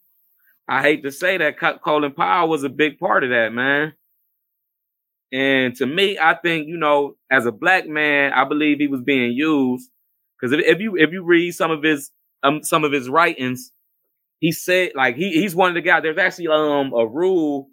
I 0.67 0.82
hate 0.82 1.04
to 1.04 1.12
say 1.12 1.38
that 1.38 1.58
Colin 1.84 2.13
Powell 2.13 2.50
was 2.50 2.63
a 2.63 2.69
big 2.69 3.00
part 3.00 3.24
of 3.24 3.32
that, 3.32 3.54
man. 3.54 3.93
And 5.34 5.76
to 5.78 5.86
me, 5.86 6.17
I 6.19 6.36
think 6.36 6.67
you 6.67 6.78
know, 6.78 7.15
as 7.32 7.45
a 7.45 7.52
black 7.52 7.88
man, 7.88 8.34
I 8.34 8.43
believe 8.45 8.80
he 8.80 8.88
was 8.88 9.02
being 9.02 9.32
used 9.34 9.89
because 10.39 10.54
if, 10.54 10.60
if, 10.65 10.80
you 10.80 10.97
if 10.97 11.12
you 11.12 11.24
read 11.24 11.54
some 11.54 11.71
of 11.71 11.84
his 11.84 12.12
um 12.43 12.63
some 12.63 12.84
of 12.84 12.91
his 12.91 13.10
writings, 13.10 13.71
he 14.39 14.52
said 14.52 14.91
like 14.95 15.15
he 15.15 15.32
he's 15.32 15.56
one 15.56 15.69
of 15.69 15.76
the 15.76 15.82
guys. 15.82 16.04
There's 16.04 16.17
actually 16.17 16.50
um 16.50 16.93
a 16.93 17.08
rule 17.08 17.69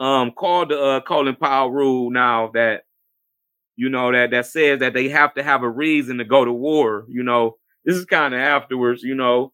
um 0.00 0.32
called 0.32 0.70
the 0.70 0.80
uh, 0.80 1.00
Colin 1.02 1.36
Powell 1.36 1.70
rule 1.70 2.10
now 2.10 2.50
that 2.54 2.82
you 3.76 3.88
know 3.88 4.12
that 4.12 4.32
that 4.32 4.46
says 4.46 4.80
that 4.80 4.94
they 4.94 5.08
have 5.10 5.34
to 5.34 5.44
have 5.44 5.62
a 5.62 5.70
reason 5.70 6.18
to 6.18 6.24
go 6.24 6.44
to 6.44 6.52
war. 6.52 7.06
You 7.08 7.24
know, 7.24 7.58
this 7.84 7.96
is 7.96 8.06
kind 8.06 8.34
of 8.34 8.40
afterwards. 8.40 9.04
You 9.04 9.14
know, 9.14 9.53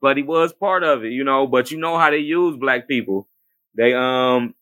but 0.00 0.16
he 0.16 0.22
was 0.22 0.52
part 0.52 0.82
of 0.84 1.04
it, 1.04 1.12
you 1.12 1.24
know. 1.24 1.46
But 1.46 1.70
you 1.70 1.78
know 1.78 1.98
how 1.98 2.10
they 2.10 2.18
use 2.18 2.56
black 2.56 2.88
people. 2.88 3.28
They 3.74 3.94
um 3.94 4.54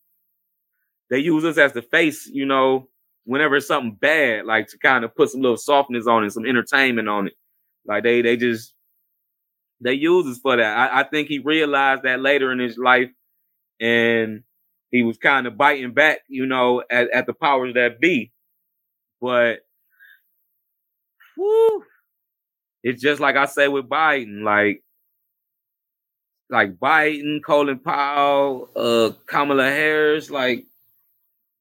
they 1.11 1.19
use 1.19 1.45
us 1.45 1.59
as 1.59 1.73
the 1.73 1.83
face, 1.83 2.27
you 2.27 2.47
know, 2.47 2.89
whenever 3.25 3.57
it's 3.57 3.67
something 3.67 3.97
bad, 4.01 4.47
like 4.47 4.69
to 4.69 4.79
kind 4.79 5.05
of 5.05 5.15
put 5.15 5.31
some 5.31 5.43
little 5.43 5.57
softness 5.57 6.07
on 6.07 6.25
it, 6.25 6.33
some 6.33 6.47
entertainment 6.47 7.09
on 7.09 7.27
it. 7.29 7.35
Like 7.87 8.05
they 8.05 8.23
they 8.23 8.37
just 8.37 8.75
they 9.81 9.95
use 9.95 10.27
us 10.27 10.39
for 10.41 10.57
that. 10.57 10.93
I, 10.93 11.01
I 11.01 11.05
think 11.05 11.29
he 11.29 11.39
realized 11.41 12.05
that 12.05 12.21
later 12.21 12.53
in 12.53 12.59
his 12.59 12.79
life 12.79 13.11
and 13.81 14.43
he 14.91 15.03
was 15.03 15.19
kind 15.19 15.47
of 15.47 15.57
biting 15.57 15.93
back, 15.93 16.21
you 16.29 16.47
know, 16.47 16.83
at, 16.91 17.11
at 17.13 17.27
the 17.27 17.35
powers 17.35 17.75
that 17.75 18.01
be. 18.01 18.33
But 19.21 19.61
whew, 21.37 21.85
it's 22.83 23.03
just 23.03 23.21
like 23.21 23.37
I 23.37 23.47
say 23.47 23.69
with 23.69 23.89
Biden, 23.89 24.43
like 24.43 24.82
like 26.53 26.77
Biden, 26.79 27.41
Colin 27.45 27.81
Powell, 27.81 28.71
uh, 28.77 29.13
Kamala 29.27 29.65
Harris, 29.65 30.31
like 30.31 30.67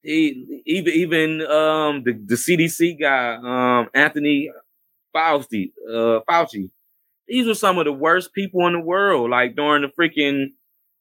he, 0.04 0.62
even 0.66 0.94
even 0.94 1.42
um 1.42 2.04
the, 2.04 2.14
the 2.26 2.38
CDC 2.38 3.00
guy, 3.00 3.36
um 3.36 3.90
Anthony 3.94 4.52
Fauci, 5.16 5.72
uh 5.90 6.22
Fauci. 6.30 6.70
These 7.28 7.48
were 7.48 7.56
some 7.56 7.80
of 7.80 7.86
the 7.86 7.94
worst 7.94 8.34
people 8.34 8.68
in 8.68 8.74
the 8.74 8.80
world, 8.82 9.32
like 9.32 9.56
during 9.56 9.84
the 9.84 9.90
freaking 9.90 10.48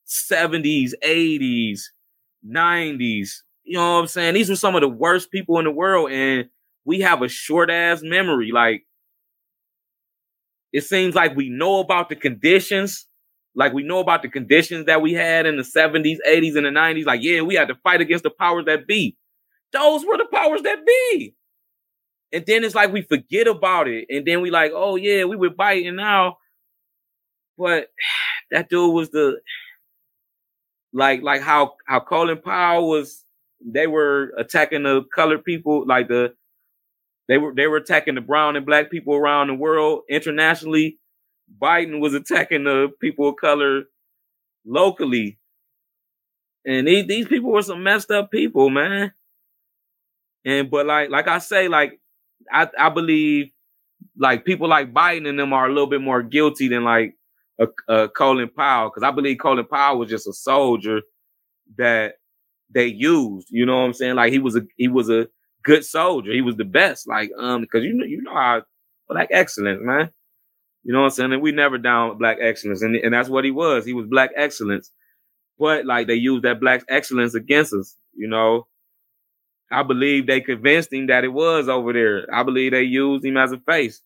70s, 0.06 0.92
80s, 1.02 1.90
90s. 2.42 3.42
You 3.64 3.78
know 3.78 3.94
what 3.96 4.00
I'm 4.02 4.06
saying? 4.08 4.34
These 4.34 4.50
were 4.50 4.56
some 4.56 4.76
of 4.76 4.82
the 4.82 4.88
worst 4.88 5.30
people 5.32 5.58
in 5.58 5.64
the 5.66 5.70
world, 5.72 6.12
and 6.12 6.48
we 6.84 7.00
have 7.00 7.22
a 7.22 7.28
short 7.28 7.70
ass 7.70 8.02
memory. 8.02 8.50
Like 8.52 8.84
it 10.72 10.82
seems 10.84 11.14
like 11.14 11.36
we 11.36 11.48
know 11.48 11.80
about 11.80 12.08
the 12.08 12.16
conditions 12.16 13.06
like 13.54 13.72
we 13.72 13.82
know 13.82 13.98
about 13.98 14.22
the 14.22 14.28
conditions 14.28 14.86
that 14.86 15.02
we 15.02 15.12
had 15.12 15.46
in 15.46 15.56
the 15.56 15.62
70s, 15.62 16.18
80s, 16.26 16.56
and 16.56 16.66
the 16.66 16.70
90s. 16.70 17.04
Like, 17.04 17.22
yeah, 17.22 17.42
we 17.42 17.54
had 17.54 17.68
to 17.68 17.74
fight 17.82 18.00
against 18.00 18.24
the 18.24 18.30
powers 18.30 18.66
that 18.66 18.86
be. 18.86 19.16
Those 19.72 20.04
were 20.04 20.16
the 20.16 20.28
powers 20.32 20.62
that 20.62 20.86
be. 20.86 21.34
And 22.32 22.44
then 22.46 22.64
it's 22.64 22.74
like 22.74 22.92
we 22.92 23.02
forget 23.02 23.48
about 23.48 23.88
it. 23.88 24.06
And 24.08 24.24
then 24.24 24.40
we 24.40 24.50
like, 24.50 24.72
oh 24.74 24.96
yeah, 24.96 25.24
we 25.24 25.36
were 25.36 25.50
biting 25.50 25.96
now. 25.96 26.38
But 27.58 27.88
that 28.50 28.68
dude 28.68 28.94
was 28.94 29.10
the 29.10 29.40
like 30.92 31.22
like 31.22 31.42
how 31.42 31.74
how 31.86 32.00
Colin 32.00 32.40
Powell 32.40 32.88
was 32.88 33.24
they 33.64 33.86
were 33.86 34.32
attacking 34.38 34.84
the 34.84 35.04
colored 35.14 35.44
people, 35.44 35.86
like 35.86 36.08
the 36.08 36.34
they 37.28 37.38
were 37.38 37.52
they 37.54 37.66
were 37.66 37.78
attacking 37.78 38.14
the 38.14 38.20
brown 38.20 38.56
and 38.56 38.66
black 38.66 38.90
people 38.90 39.14
around 39.14 39.48
the 39.48 39.54
world 39.54 40.02
internationally. 40.08 40.99
Biden 41.58 42.00
was 42.00 42.14
attacking 42.14 42.64
the 42.64 42.88
people 43.00 43.28
of 43.28 43.36
color 43.36 43.84
locally. 44.64 45.38
And 46.66 46.86
these, 46.86 47.06
these 47.06 47.28
people 47.28 47.50
were 47.50 47.62
some 47.62 47.82
messed 47.82 48.10
up 48.10 48.30
people, 48.30 48.70
man. 48.70 49.12
And 50.44 50.70
but 50.70 50.86
like 50.86 51.10
like 51.10 51.28
I 51.28 51.38
say, 51.38 51.68
like 51.68 52.00
I 52.52 52.68
I 52.78 52.88
believe 52.90 53.50
like 54.18 54.44
people 54.44 54.68
like 54.68 54.92
Biden 54.92 55.28
and 55.28 55.38
them 55.38 55.52
are 55.52 55.66
a 55.66 55.72
little 55.72 55.88
bit 55.88 56.00
more 56.00 56.22
guilty 56.22 56.68
than 56.68 56.84
like 56.84 57.16
a, 57.60 57.68
a 57.92 58.08
Colin 58.08 58.50
Powell 58.54 58.90
because 58.90 59.02
I 59.02 59.10
believe 59.10 59.38
Colin 59.38 59.66
Powell 59.66 59.98
was 59.98 60.10
just 60.10 60.26
a 60.28 60.32
soldier 60.32 61.02
that 61.76 62.14
they 62.74 62.86
used. 62.86 63.48
You 63.50 63.66
know 63.66 63.78
what 63.80 63.86
I'm 63.86 63.92
saying? 63.94 64.16
Like 64.16 64.32
he 64.32 64.38
was 64.38 64.56
a 64.56 64.62
he 64.76 64.88
was 64.88 65.10
a 65.10 65.28
good 65.64 65.84
soldier. 65.84 66.32
He 66.32 66.42
was 66.42 66.56
the 66.56 66.64
best. 66.64 67.08
Like 67.08 67.30
um 67.38 67.62
because 67.62 67.84
you 67.84 67.94
know 67.94 68.06
you 68.06 68.22
know 68.22 68.34
how 68.34 68.62
black 69.08 69.28
excellence, 69.30 69.80
man. 69.82 70.10
You 70.84 70.92
know 70.92 71.00
what 71.00 71.06
I'm 71.06 71.10
saying? 71.10 71.32
And 71.32 71.42
we 71.42 71.52
never 71.52 71.78
down 71.78 72.18
black 72.18 72.38
excellence, 72.40 72.82
and 72.82 72.96
and 72.96 73.12
that's 73.12 73.28
what 73.28 73.44
he 73.44 73.50
was. 73.50 73.84
He 73.84 73.92
was 73.92 74.06
black 74.06 74.30
excellence, 74.36 74.90
but 75.58 75.86
like 75.86 76.06
they 76.06 76.14
used 76.14 76.44
that 76.44 76.60
black 76.60 76.84
excellence 76.88 77.34
against 77.34 77.74
us. 77.74 77.96
You 78.14 78.28
know, 78.28 78.66
I 79.70 79.82
believe 79.82 80.26
they 80.26 80.40
convinced 80.40 80.92
him 80.92 81.08
that 81.08 81.24
it 81.24 81.28
was 81.32 81.68
over 81.68 81.92
there. 81.92 82.26
I 82.34 82.42
believe 82.44 82.72
they 82.72 82.82
used 82.82 83.24
him 83.24 83.36
as 83.36 83.52
a 83.52 83.58
face. 83.58 84.02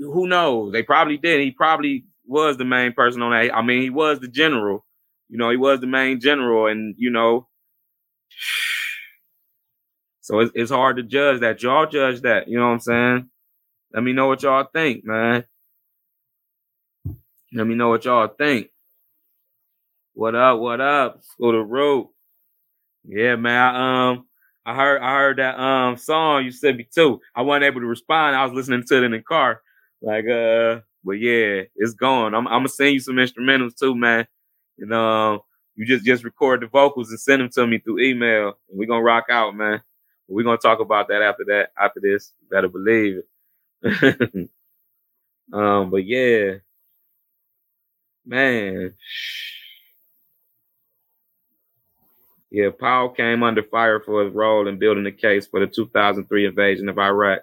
Who 0.00 0.26
knows? 0.28 0.72
They 0.72 0.82
probably 0.82 1.18
did. 1.18 1.40
He 1.42 1.50
probably 1.50 2.04
was 2.26 2.56
the 2.56 2.64
main 2.64 2.92
person 2.92 3.22
on 3.22 3.32
that. 3.32 3.54
I 3.54 3.62
mean, 3.62 3.82
he 3.82 3.90
was 3.90 4.20
the 4.20 4.28
general. 4.28 4.86
You 5.28 5.38
know, 5.38 5.50
he 5.50 5.56
was 5.56 5.80
the 5.80 5.86
main 5.86 6.20
general, 6.20 6.66
and 6.66 6.94
you 6.98 7.10
know, 7.10 7.48
so 10.20 10.40
it's 10.40 10.52
it's 10.54 10.70
hard 10.70 10.96
to 10.96 11.02
judge 11.02 11.40
that. 11.40 11.62
Y'all 11.62 11.86
judge 11.86 12.22
that. 12.22 12.48
You 12.48 12.58
know 12.58 12.66
what 12.66 12.72
I'm 12.74 12.80
saying? 12.80 13.30
Let 13.92 14.04
me 14.04 14.12
know 14.12 14.28
what 14.28 14.42
y'all 14.42 14.66
think, 14.72 15.04
man. 15.04 15.44
Let 17.52 17.66
me 17.66 17.74
know 17.74 17.88
what 17.88 18.04
y'all 18.04 18.28
think. 18.28 18.70
What 20.14 20.34
up? 20.36 20.60
What 20.60 20.80
up? 20.80 21.22
School 21.24 21.52
the 21.52 21.58
road. 21.58 22.08
Yeah, 23.04 23.36
man. 23.36 23.74
um, 23.74 24.26
I 24.64 24.74
heard 24.76 25.00
I 25.02 25.14
heard 25.16 25.38
that 25.38 25.58
um 25.58 25.96
song 25.96 26.44
you 26.44 26.52
sent 26.52 26.76
me 26.76 26.86
too. 26.94 27.20
I 27.34 27.42
wasn't 27.42 27.64
able 27.64 27.80
to 27.80 27.86
respond. 27.86 28.36
I 28.36 28.44
was 28.44 28.52
listening 28.52 28.84
to 28.86 28.98
it 28.98 29.04
in 29.04 29.12
the 29.12 29.22
car. 29.22 29.62
Like 30.02 30.28
uh, 30.28 30.80
but 31.02 31.12
yeah, 31.12 31.62
it's 31.74 31.94
gone. 31.94 32.34
I'm 32.34 32.46
I'm 32.46 32.60
gonna 32.60 32.68
send 32.68 32.92
you 32.92 33.00
some 33.00 33.16
instrumentals 33.16 33.76
too, 33.76 33.96
man. 33.96 34.26
And 34.78 34.92
um, 34.92 35.40
you 35.74 35.86
just 35.86 36.04
just 36.04 36.22
record 36.22 36.60
the 36.60 36.66
vocals 36.68 37.10
and 37.10 37.18
send 37.18 37.42
them 37.42 37.50
to 37.50 37.66
me 37.66 37.78
through 37.78 38.00
email. 38.00 38.58
And 38.68 38.78
we're 38.78 38.86
gonna 38.86 39.02
rock 39.02 39.24
out, 39.30 39.56
man. 39.56 39.82
We're 40.28 40.44
gonna 40.44 40.58
talk 40.58 40.78
about 40.78 41.08
that 41.08 41.22
after 41.22 41.44
that. 41.46 41.70
After 41.76 41.98
this, 42.00 42.32
you 42.40 42.46
better 42.50 42.68
believe 42.68 43.16
it. 43.16 43.28
um, 45.52 45.90
but 45.90 46.04
yeah, 46.06 46.54
man. 48.26 48.94
Yeah, 52.50 52.70
Powell 52.78 53.10
came 53.10 53.42
under 53.44 53.62
fire 53.62 54.00
for 54.00 54.24
his 54.24 54.34
role 54.34 54.66
in 54.68 54.78
building 54.78 55.04
the 55.04 55.12
case 55.12 55.46
for 55.46 55.60
the 55.60 55.68
2003 55.68 56.46
invasion 56.46 56.88
of 56.88 56.98
Iraq. 56.98 57.40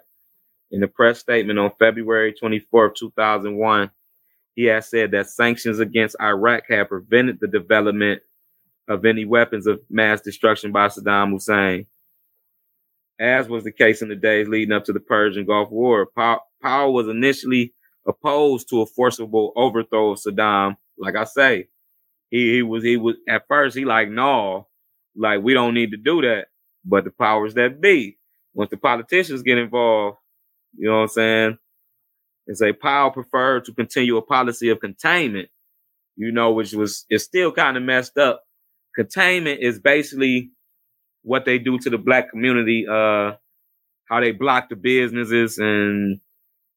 In 0.70 0.82
a 0.82 0.88
press 0.88 1.18
statement 1.18 1.58
on 1.58 1.72
February 1.78 2.34
24, 2.34 2.90
2001, 2.90 3.90
he 4.54 4.64
has 4.64 4.90
said 4.90 5.12
that 5.12 5.30
sanctions 5.30 5.80
against 5.80 6.16
Iraq 6.20 6.64
had 6.68 6.90
prevented 6.90 7.40
the 7.40 7.48
development 7.48 8.22
of 8.88 9.04
any 9.06 9.24
weapons 9.24 9.66
of 9.66 9.80
mass 9.90 10.20
destruction 10.20 10.72
by 10.72 10.88
Saddam 10.88 11.30
Hussein. 11.32 11.86
As 13.20 13.48
was 13.48 13.64
the 13.64 13.72
case 13.72 14.02
in 14.02 14.08
the 14.08 14.16
days 14.16 14.48
leading 14.48 14.72
up 14.72 14.84
to 14.84 14.92
the 14.92 15.00
Persian 15.00 15.44
Gulf 15.44 15.70
War, 15.70 16.06
Powell 16.14 16.94
was 16.94 17.08
initially 17.08 17.74
opposed 18.06 18.68
to 18.70 18.82
a 18.82 18.86
forcible 18.86 19.52
overthrow 19.56 20.12
of 20.12 20.18
Saddam. 20.18 20.76
Like 20.96 21.16
I 21.16 21.24
say, 21.24 21.68
he, 22.30 22.54
he 22.54 22.62
was 22.62 22.84
he 22.84 22.96
was 22.96 23.16
at 23.28 23.48
first 23.48 23.76
he 23.76 23.84
like 23.84 24.08
no, 24.08 24.68
like, 25.18 25.42
we 25.42 25.52
don't 25.52 25.74
need 25.74 25.90
to 25.90 25.96
do 25.96 26.22
that. 26.22 26.46
But 26.84 27.04
the 27.04 27.10
powers 27.10 27.54
that 27.54 27.80
be, 27.80 28.18
once 28.54 28.70
the 28.70 28.76
politicians 28.76 29.42
get 29.42 29.58
involved, 29.58 30.16
you 30.76 30.88
know 30.88 30.96
what 30.96 31.02
I'm 31.02 31.08
saying? 31.08 31.58
And 32.46 32.56
say 32.56 32.72
Powell 32.72 33.10
preferred 33.10 33.64
to 33.66 33.74
continue 33.74 34.16
a 34.16 34.22
policy 34.22 34.70
of 34.70 34.80
containment, 34.80 35.48
you 36.16 36.32
know, 36.32 36.52
which 36.52 36.72
was 36.72 37.04
is 37.10 37.24
still 37.24 37.52
kind 37.52 37.76
of 37.76 37.82
messed 37.82 38.16
up. 38.16 38.44
Containment 38.94 39.60
is 39.60 39.78
basically 39.80 40.50
what 41.22 41.44
they 41.44 41.58
do 41.58 41.78
to 41.78 41.90
the 41.90 41.98
black 41.98 42.30
community, 42.30 42.86
uh, 42.88 43.32
how 44.08 44.20
they 44.20 44.32
block 44.32 44.68
the 44.68 44.76
businesses 44.76 45.58
and, 45.58 46.20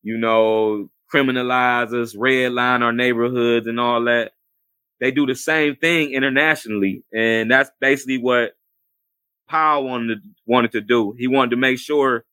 you 0.04 0.17
know, 0.17 0.89
criminalize 1.13 1.93
us, 1.93 2.15
redline 2.15 2.82
our 2.82 2.93
neighborhoods 2.93 3.67
and 3.67 3.80
all 3.80 4.04
that 4.06 4.32
they 4.99 5.12
do 5.12 5.25
the 5.25 5.36
same 5.36 5.75
thing 5.75 6.13
internationally. 6.13 7.04
And 7.13 7.49
that's 7.49 7.71
basically 7.82 8.19
what 8.19 8.54
Powell 9.49 9.86
wanted 9.86 10.15
to, 10.15 10.21
wanted 10.45 10.71
to 10.73 10.82
do. 10.82 11.15
He 11.17 11.27
wanted 11.27 11.51
to 11.51 11.58
make 11.58 11.80
sure 11.80 12.23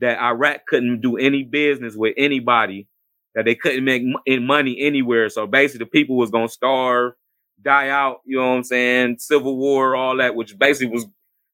that 0.00 0.20
Iraq 0.20 0.66
couldn't 0.66 1.00
do 1.00 1.16
any 1.16 1.42
business 1.42 1.94
with 1.96 2.14
anybody, 2.16 2.88
that 3.34 3.44
they 3.44 3.54
couldn't 3.54 3.84
make 3.84 4.02
money 4.26 4.80
anywhere. 4.80 5.28
So 5.28 5.46
basically 5.46 5.84
the 5.84 5.90
people 5.90 6.16
was 6.16 6.30
going 6.30 6.46
to 6.46 6.52
starve, 6.52 7.12
die 7.60 7.88
out, 7.88 8.20
you 8.24 8.38
know 8.38 8.50
what 8.50 8.56
I'm 8.56 8.64
saying? 8.64 9.16
Civil 9.18 9.56
war, 9.56 9.96
all 9.96 10.16
that, 10.18 10.34
which 10.34 10.56
basically 10.58 10.92
was 10.94 11.06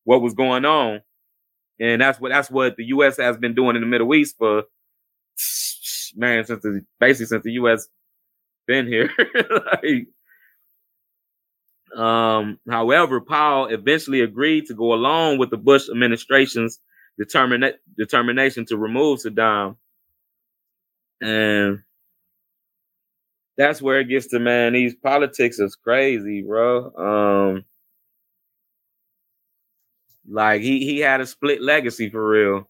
what 0.05 0.23
was 0.23 0.35
going 0.35 0.65
on. 0.65 1.03
And 1.79 2.01
that's 2.01 2.21
what, 2.21 2.31
that's 2.31 2.51
what 2.51 2.77
the 2.77 2.85
U.S. 2.87 3.17
has 3.17 3.37
been 3.39 3.55
doing 3.55 3.77
in 3.77 3.83
the 3.83 3.89
Middle 3.89 4.15
East 4.15 4.37
for, 4.39 4.65
man, 6.15 6.45
since 6.45 6.63
the, 6.63 6.85
basically 6.99 7.27
since 7.27 7.45
the 7.45 7.53
U.S. 7.53 7.89
been 8.67 8.87
here. 8.87 9.11
like, 9.83 10.09
um, 11.97 12.59
however, 12.69 13.21
Powell 13.21 13.67
eventually 13.67 14.21
agreed 14.21 14.67
to 14.67 14.75
go 14.75 14.93
along 14.93 15.39
with 15.39 15.51
the 15.51 15.57
Bush 15.57 15.89
administration's 15.89 16.79
determina- 17.21 17.75
determination 17.97 18.67
to 18.67 18.77
remove 18.77 19.21
Saddam. 19.21 19.77
And 21.21 21.83
that's 23.57 23.83
where 23.83 24.01
it 24.01 24.09
gets 24.09 24.29
to, 24.29 24.39
man, 24.39 24.73
these 24.73 24.95
politics 24.95 25.59
is 25.59 25.77
crazy, 25.77 26.43
bro. 26.43 26.93
Um, 26.95 27.65
like 30.29 30.63
he 30.63 30.85
he 30.85 30.99
had 31.01 31.21
a 31.21 31.27
split 31.27 31.63
legacy 31.63 32.11
for 32.11 32.29
real. 32.29 32.69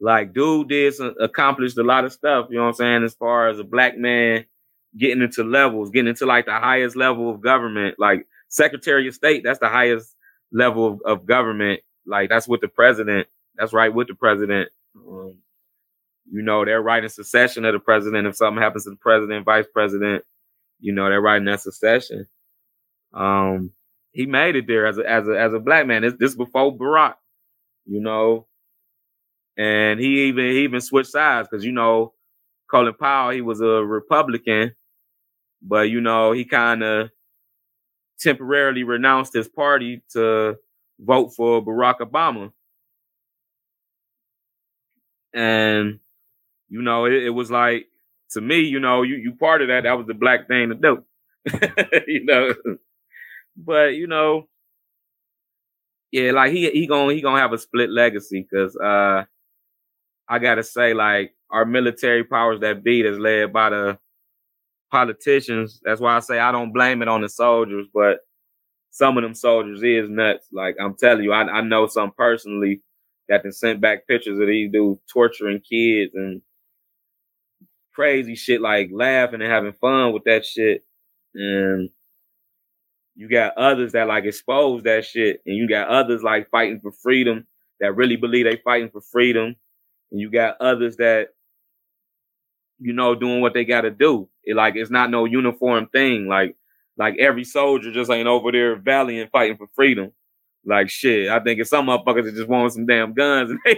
Like 0.00 0.32
dude 0.32 0.68
did 0.68 0.94
some, 0.94 1.14
accomplished 1.20 1.78
a 1.78 1.82
lot 1.82 2.04
of 2.04 2.12
stuff, 2.12 2.46
you 2.50 2.56
know 2.56 2.64
what 2.64 2.68
I'm 2.68 2.74
saying, 2.74 3.04
as 3.04 3.14
far 3.14 3.48
as 3.48 3.58
a 3.58 3.64
black 3.64 3.98
man 3.98 4.44
getting 4.96 5.22
into 5.22 5.44
levels, 5.44 5.90
getting 5.90 6.08
into 6.08 6.26
like 6.26 6.46
the 6.46 6.52
highest 6.52 6.96
level 6.96 7.30
of 7.30 7.40
government, 7.40 7.96
like 7.98 8.26
Secretary 8.48 9.08
of 9.08 9.14
State, 9.14 9.42
that's 9.44 9.58
the 9.58 9.68
highest 9.68 10.14
level 10.52 10.86
of, 10.86 11.00
of 11.04 11.26
government. 11.26 11.80
Like 12.06 12.30
that's 12.30 12.48
with 12.48 12.60
the 12.60 12.68
president. 12.68 13.28
That's 13.56 13.72
right 13.72 13.92
with 13.92 14.08
the 14.08 14.14
president. 14.14 14.70
Um, 14.96 15.36
you 16.30 16.42
know, 16.42 16.64
they're 16.64 16.82
writing 16.82 17.08
succession 17.08 17.64
of 17.64 17.72
the 17.72 17.78
president. 17.78 18.26
If 18.26 18.36
something 18.36 18.62
happens 18.62 18.84
to 18.84 18.90
the 18.90 18.96
president, 18.96 19.44
vice 19.44 19.66
president, 19.72 20.24
you 20.80 20.92
know, 20.92 21.08
they're 21.08 21.20
writing 21.20 21.46
that 21.46 21.60
succession. 21.60 22.26
Um, 23.12 23.72
he 24.18 24.26
made 24.26 24.56
it 24.56 24.66
there 24.66 24.84
as 24.84 24.98
a 24.98 25.08
as 25.08 25.28
a 25.28 25.38
as 25.38 25.54
a 25.54 25.60
black 25.60 25.86
man. 25.86 26.02
This 26.02 26.14
this 26.18 26.34
before 26.34 26.76
Barack, 26.76 27.14
you 27.86 28.00
know, 28.00 28.48
and 29.56 30.00
he 30.00 30.26
even 30.26 30.44
he 30.46 30.64
even 30.64 30.80
switched 30.80 31.12
sides 31.12 31.46
because 31.48 31.64
you 31.64 31.70
know, 31.70 32.14
Colin 32.68 32.94
Powell 32.94 33.30
he 33.30 33.42
was 33.42 33.60
a 33.60 33.84
Republican, 33.84 34.74
but 35.62 35.88
you 35.88 36.00
know, 36.00 36.32
he 36.32 36.44
kind 36.44 36.82
of 36.82 37.10
temporarily 38.18 38.82
renounced 38.82 39.34
his 39.34 39.48
party 39.48 40.02
to 40.14 40.56
vote 40.98 41.28
for 41.36 41.64
Barack 41.64 42.00
Obama. 42.00 42.50
And 45.32 46.00
you 46.68 46.82
know, 46.82 47.04
it, 47.04 47.12
it, 47.12 47.30
was 47.30 47.52
like 47.52 47.86
to 48.32 48.40
me, 48.40 48.62
you 48.62 48.80
know, 48.80 49.02
you 49.02 49.14
you 49.14 49.34
part 49.34 49.62
of 49.62 49.68
that. 49.68 49.84
That 49.84 49.96
was 49.96 50.08
the 50.08 50.14
black 50.14 50.48
thing 50.48 50.70
to 50.70 50.74
do, 50.74 51.04
you 52.08 52.24
know. 52.24 52.52
But 53.58 53.96
you 53.96 54.08
know, 54.08 54.48
yeah, 56.12 56.32
like 56.32 56.52
he 56.52 56.70
he 56.70 56.86
gonna 56.86 57.14
he 57.14 57.22
gonna 57.22 57.40
have 57.40 57.52
a 57.52 57.58
split 57.58 57.90
legacy 57.90 58.46
because 58.50 58.76
uh, 58.76 59.24
I 60.28 60.38
gotta 60.40 60.62
say, 60.64 60.94
like 60.94 61.34
our 61.50 61.66
military 61.66 62.24
powers 62.24 62.60
that 62.60 62.84
be 62.84 63.02
is 63.02 63.18
led 63.18 63.52
by 63.52 63.70
the 63.70 63.98
politicians. 64.90 65.80
That's 65.84 66.00
why 66.00 66.16
I 66.16 66.20
say 66.20 66.38
I 66.38 66.52
don't 66.52 66.72
blame 66.72 67.02
it 67.02 67.08
on 67.08 67.22
the 67.22 67.28
soldiers, 67.28 67.86
but 67.92 68.20
some 68.90 69.18
of 69.18 69.22
them 69.24 69.34
soldiers 69.34 69.82
is 69.82 70.10
nuts. 70.10 70.46
Like 70.52 70.76
I'm 70.80 70.96
telling 70.96 71.24
you, 71.24 71.32
I, 71.32 71.42
I 71.42 71.60
know 71.62 71.86
some 71.88 72.12
personally 72.16 72.82
that 73.28 73.42
been 73.42 73.52
sent 73.52 73.80
back 73.80 74.06
pictures 74.08 74.38
of 74.40 74.46
these 74.46 74.72
dudes 74.72 75.00
torturing 75.12 75.60
kids 75.60 76.12
and 76.14 76.42
crazy 77.94 78.34
shit, 78.36 78.60
like 78.62 78.90
laughing 78.92 79.42
and 79.42 79.52
having 79.52 79.72
fun 79.74 80.12
with 80.12 80.24
that 80.24 80.46
shit. 80.46 80.84
And 81.34 81.90
you 83.18 83.28
got 83.28 83.58
others 83.58 83.92
that 83.92 84.06
like 84.06 84.24
expose 84.24 84.84
that 84.84 85.04
shit, 85.04 85.42
and 85.44 85.56
you 85.56 85.68
got 85.68 85.88
others 85.88 86.22
like 86.22 86.48
fighting 86.50 86.78
for 86.78 86.92
freedom 86.92 87.48
that 87.80 87.96
really 87.96 88.14
believe 88.14 88.44
they 88.44 88.58
fighting 88.64 88.90
for 88.90 89.00
freedom, 89.00 89.56
and 90.12 90.20
you 90.20 90.30
got 90.30 90.56
others 90.60 90.98
that 90.98 91.30
you 92.78 92.92
know 92.92 93.16
doing 93.16 93.40
what 93.40 93.54
they 93.54 93.64
got 93.64 93.80
to 93.80 93.90
do. 93.90 94.28
It 94.44 94.54
like 94.54 94.76
it's 94.76 94.92
not 94.92 95.10
no 95.10 95.24
uniform 95.24 95.88
thing. 95.88 96.28
Like 96.28 96.54
like 96.96 97.16
every 97.18 97.42
soldier 97.42 97.90
just 97.90 98.08
ain't 98.08 98.28
over 98.28 98.52
there 98.52 98.76
valiant 98.76 99.32
fighting 99.32 99.56
for 99.56 99.66
freedom. 99.74 100.12
Like 100.64 100.88
shit, 100.88 101.28
I 101.28 101.40
think 101.40 101.58
it's 101.58 101.70
some 101.70 101.86
motherfuckers 101.86 102.24
that 102.24 102.36
just 102.36 102.48
want 102.48 102.72
some 102.72 102.86
damn 102.86 103.14
guns 103.14 103.50
and 103.50 103.58
they 103.66 103.76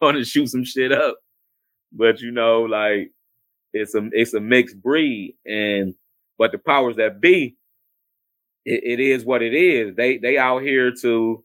want 0.00 0.16
to 0.16 0.24
shoot 0.24 0.46
some 0.48 0.64
shit 0.64 0.92
up. 0.92 1.16
But 1.92 2.20
you 2.20 2.30
know, 2.30 2.62
like 2.62 3.10
it's 3.72 3.96
a 3.96 4.08
it's 4.12 4.34
a 4.34 4.40
mixed 4.40 4.80
breed, 4.80 5.34
and 5.44 5.96
but 6.38 6.52
the 6.52 6.58
powers 6.58 6.96
that 6.98 7.20
be, 7.20 7.57
it, 8.68 9.00
it 9.00 9.00
is 9.00 9.24
what 9.24 9.42
it 9.42 9.54
is. 9.54 9.94
They 9.96 10.18
they 10.18 10.38
out 10.38 10.62
here 10.62 10.92
to 11.02 11.44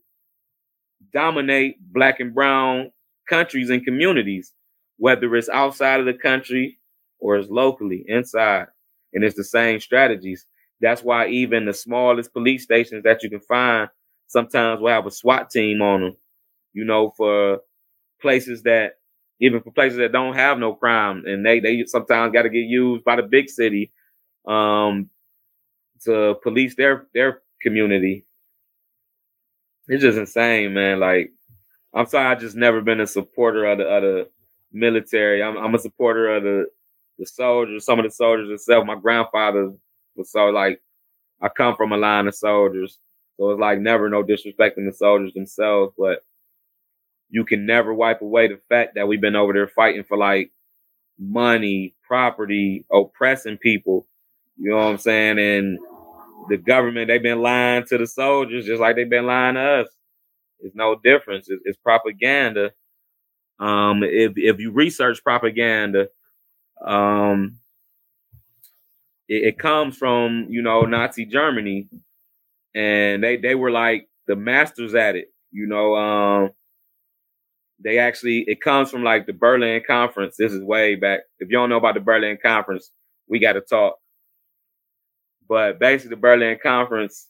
dominate 1.14 1.78
black 1.94 2.20
and 2.20 2.34
brown 2.34 2.92
countries 3.30 3.70
and 3.70 3.84
communities, 3.86 4.54
whether 4.98 5.36
it's 5.36 5.50
outside 5.50 6.00
of 6.00 6.06
the 6.06 6.14
country 6.14 6.80
or 7.20 7.38
it's 7.38 7.50
locally 7.50 8.04
inside, 8.08 8.68
and 9.14 9.24
it's 9.24 9.36
the 9.38 9.44
same 9.44 9.80
strategies. 9.80 10.46
That's 10.82 11.04
why 11.04 11.28
even 11.30 11.66
the 11.66 11.74
smallest 11.74 12.34
police 12.34 12.64
stations 12.64 13.04
that 13.04 13.24
you 13.24 13.30
can 13.30 13.40
find 13.42 13.90
sometimes 14.28 14.82
will 14.82 14.90
have 14.90 15.06
a 15.08 15.12
SWAT 15.12 15.50
team 15.50 15.82
on 15.82 16.02
them. 16.02 16.18
You 16.74 16.86
know, 16.86 17.14
for 17.18 17.60
places 18.22 18.64
that 18.64 18.94
even 19.42 19.62
for 19.62 19.72
places 19.72 20.00
that 20.00 20.12
don't 20.14 20.36
have 20.36 20.60
no 20.60 20.74
crime, 20.76 21.24
and 21.26 21.46
they 21.46 21.60
they 21.60 21.86
sometimes 21.86 22.34
got 22.34 22.44
to 22.44 22.50
get 22.50 22.60
used 22.66 23.04
by 23.04 23.18
the 23.18 23.24
big 23.24 23.50
city 23.50 23.92
um, 24.48 25.10
to 26.06 26.36
police 26.44 26.76
their 26.76 27.08
their 27.14 27.42
community. 27.62 28.26
It's 29.88 30.02
just 30.02 30.18
insane, 30.18 30.74
man. 30.74 31.00
Like, 31.00 31.32
I'm 31.94 32.06
sorry, 32.06 32.28
I 32.28 32.36
just 32.36 32.56
never 32.56 32.82
been 32.82 33.02
a 33.02 33.08
supporter 33.08 33.66
of 33.66 33.80
the 33.80 33.86
of 33.86 34.02
the 34.02 34.30
military. 34.72 35.44
I'm 35.44 35.58
I'm 35.58 35.76
a 35.76 35.80
supporter 35.80 36.36
of 36.36 36.44
the 36.44 36.66
the 37.20 37.26
soldiers, 37.26 37.86
some 37.86 38.00
of 38.00 38.06
the 38.06 38.12
soldiers 38.12 38.50
itself. 38.50 38.86
My 38.86 38.96
grandfather 38.96 39.72
was 40.16 40.32
so 40.32 40.48
like 40.48 40.82
I 41.42 41.50
come 41.50 41.76
from 41.76 41.92
a 41.92 41.98
line 41.98 42.28
of 42.28 42.36
soldiers. 42.36 43.00
So 43.38 43.52
it's 43.52 43.60
like 43.60 43.80
never 43.80 44.10
no 44.10 44.24
disrespecting 44.24 44.86
the 44.86 44.94
soldiers 44.96 45.34
themselves, 45.34 45.94
but 45.98 46.24
you 47.30 47.44
can 47.44 47.66
never 47.66 47.94
wipe 47.94 48.22
away 48.22 48.48
the 48.48 48.60
fact 48.70 48.96
that 48.96 49.08
we've 49.08 49.22
been 49.22 49.36
over 49.36 49.54
there 49.54 49.68
fighting 49.68 50.04
for 50.04 50.18
like 50.18 50.52
money, 51.20 51.96
property, 52.08 52.86
oppressing 52.92 53.58
people. 53.58 54.08
You 54.58 54.72
know 54.72 54.78
what 54.78 54.84
I'm 54.86 54.98
saying? 55.00 55.40
And 55.40 55.80
the 56.50 56.58
government, 56.58 57.08
they've 57.08 57.22
been 57.24 57.42
lying 57.42 57.86
to 57.88 57.98
the 57.98 58.08
soldiers 58.08 58.66
just 58.66 58.82
like 58.82 58.96
they've 58.96 59.10
been 59.10 59.26
lying 59.26 59.56
to 59.56 59.62
us. 59.62 59.88
It's 60.60 60.76
no 60.76 60.96
difference. 61.04 61.50
It's, 61.50 61.62
it's 61.66 61.78
propaganda. 61.78 62.72
Um, 63.60 64.04
if 64.04 64.34
if 64.36 64.60
you 64.60 64.72
research 64.72 65.24
propaganda, 65.24 66.10
um, 66.86 67.58
it, 69.28 69.44
it 69.48 69.60
comes 69.60 69.98
from 69.98 70.48
you 70.50 70.62
know 70.62 70.82
Nazi 70.82 71.26
Germany, 71.26 71.88
and 72.76 73.24
they 73.24 73.38
they 73.38 73.56
were 73.56 73.72
like 73.72 74.08
the 74.28 74.36
masters 74.36 74.96
at 74.96 75.16
it. 75.16 75.28
You 75.52 75.68
know, 75.68 75.96
um, 75.96 76.52
they 77.84 78.00
actually 78.00 78.46
it 78.48 78.62
comes 78.62 78.90
from 78.90 79.04
like 79.04 79.26
the 79.28 79.34
Berlin 79.34 79.82
Conference. 79.86 80.36
This 80.38 80.54
is 80.54 80.64
way 80.64 80.96
back. 80.96 81.22
If 81.40 81.50
you 81.50 81.58
don't 81.58 81.70
know 81.70 81.78
about 81.78 81.96
the 81.96 82.02
Berlin 82.02 82.38
Conference, 82.42 82.92
we 83.28 83.40
got 83.40 83.54
to 83.54 83.62
talk. 83.62 83.98
But 85.54 85.78
basically, 85.78 86.16
the 86.16 86.20
Berlin 86.20 86.58
Conference, 86.64 87.28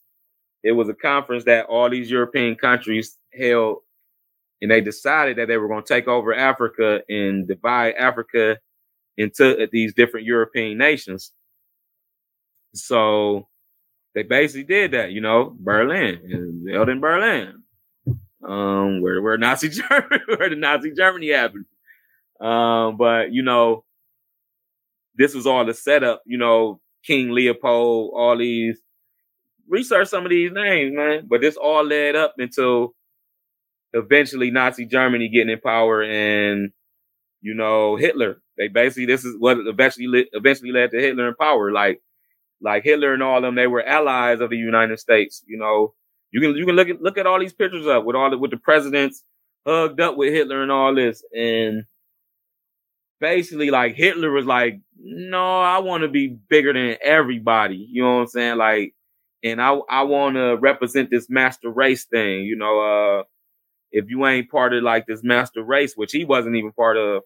it 0.63 0.71
was 0.71 0.87
a 0.87 0.93
conference 0.93 1.43
that 1.43 1.65
all 1.65 1.89
these 1.89 2.09
European 2.09 2.55
countries 2.55 3.17
held, 3.37 3.79
and 4.61 4.71
they 4.71 4.79
decided 4.79 5.37
that 5.37 5.49
they 5.49 5.57
were 5.57 5.67
going 5.67 5.83
to 5.83 5.93
take 5.93 6.07
over 6.07 6.33
Africa 6.33 7.01
and 7.09 7.45
divide 7.45 7.95
Africa 7.95 8.59
into 9.17 9.67
these 9.73 9.93
different 9.93 10.25
European 10.25 10.77
nations. 10.77 11.33
So 12.73 13.49
they 14.15 14.23
basically 14.23 14.63
did 14.63 14.91
that, 14.91 15.11
you 15.11 15.19
know, 15.19 15.53
Berlin, 15.59 16.65
held 16.71 16.87
in 16.87 17.01
Berlin, 17.01 17.61
um, 18.47 19.01
where 19.01 19.21
where 19.21 19.37
Nazi 19.37 19.67
Germany, 19.89 20.23
where 20.27 20.49
the 20.49 20.55
Nazi 20.55 20.93
Germany 20.93 21.31
happened. 21.31 21.65
Um, 22.39 22.95
but 22.95 23.33
you 23.33 23.43
know, 23.43 23.83
this 25.13 25.35
was 25.35 25.45
all 25.45 25.65
the 25.65 25.73
setup. 25.73 26.21
You 26.25 26.37
know, 26.37 26.79
King 27.05 27.31
Leopold, 27.31 28.11
all 28.15 28.37
these. 28.37 28.79
Research 29.67 30.09
some 30.09 30.25
of 30.25 30.29
these 30.29 30.51
names, 30.51 30.93
man. 30.93 31.27
But 31.27 31.41
this 31.41 31.55
all 31.55 31.85
led 31.85 32.15
up 32.15 32.35
until 32.37 32.93
eventually 33.93 34.51
Nazi 34.51 34.85
Germany 34.85 35.29
getting 35.29 35.49
in 35.49 35.59
power 35.59 36.03
and 36.03 36.71
you 37.41 37.53
know 37.53 37.95
Hitler. 37.95 38.41
They 38.57 38.67
basically 38.67 39.05
this 39.05 39.23
is 39.23 39.35
what 39.39 39.57
eventually 39.65 40.27
eventually 40.33 40.71
led 40.71 40.91
to 40.91 40.99
Hitler 40.99 41.29
in 41.29 41.35
power. 41.35 41.71
Like 41.71 42.01
like 42.61 42.83
Hitler 42.83 43.13
and 43.13 43.23
all 43.23 43.41
them, 43.41 43.55
they 43.55 43.67
were 43.67 43.85
allies 43.85 44.39
of 44.39 44.49
the 44.49 44.57
United 44.57 44.99
States. 44.99 45.43
You 45.47 45.57
know, 45.57 45.93
you 46.31 46.41
can 46.41 46.55
you 46.55 46.65
can 46.65 46.75
look 46.75 46.89
at 46.89 47.01
look 47.01 47.17
at 47.17 47.27
all 47.27 47.39
these 47.39 47.53
pictures 47.53 47.87
up 47.87 48.05
with 48.05 48.15
all 48.15 48.29
the 48.29 48.37
with 48.37 48.51
the 48.51 48.57
presidents 48.57 49.23
hugged 49.65 50.01
up 50.01 50.17
with 50.17 50.33
Hitler 50.33 50.61
and 50.61 50.71
all 50.71 50.95
this, 50.95 51.23
and 51.35 51.83
basically 53.23 53.71
like 53.71 53.95
Hitler 53.95 54.31
was 54.31 54.45
like, 54.45 54.81
no, 54.99 55.61
I 55.61 55.79
want 55.79 56.03
to 56.03 56.09
be 56.09 56.27
bigger 56.27 56.73
than 56.73 56.97
everybody. 57.01 57.87
You 57.89 58.03
know 58.03 58.15
what 58.15 58.21
I'm 58.23 58.27
saying? 58.27 58.57
Like, 58.57 58.93
and 59.43 59.61
I 59.61 59.75
I 59.89 60.03
want 60.03 60.35
to 60.35 60.57
represent 60.57 61.09
this 61.09 61.29
master 61.29 61.69
race 61.69 62.03
thing. 62.05 62.43
You 62.43 62.57
know, 62.57 62.81
uh, 63.21 63.23
if 63.93 64.09
you 64.09 64.27
ain't 64.27 64.51
part 64.51 64.73
of 64.73 64.83
like 64.83 65.05
this 65.07 65.23
master 65.23 65.63
race, 65.63 65.93
which 65.95 66.11
he 66.11 66.25
wasn't 66.25 66.57
even 66.57 66.73
part 66.73 66.97
of, 66.97 67.23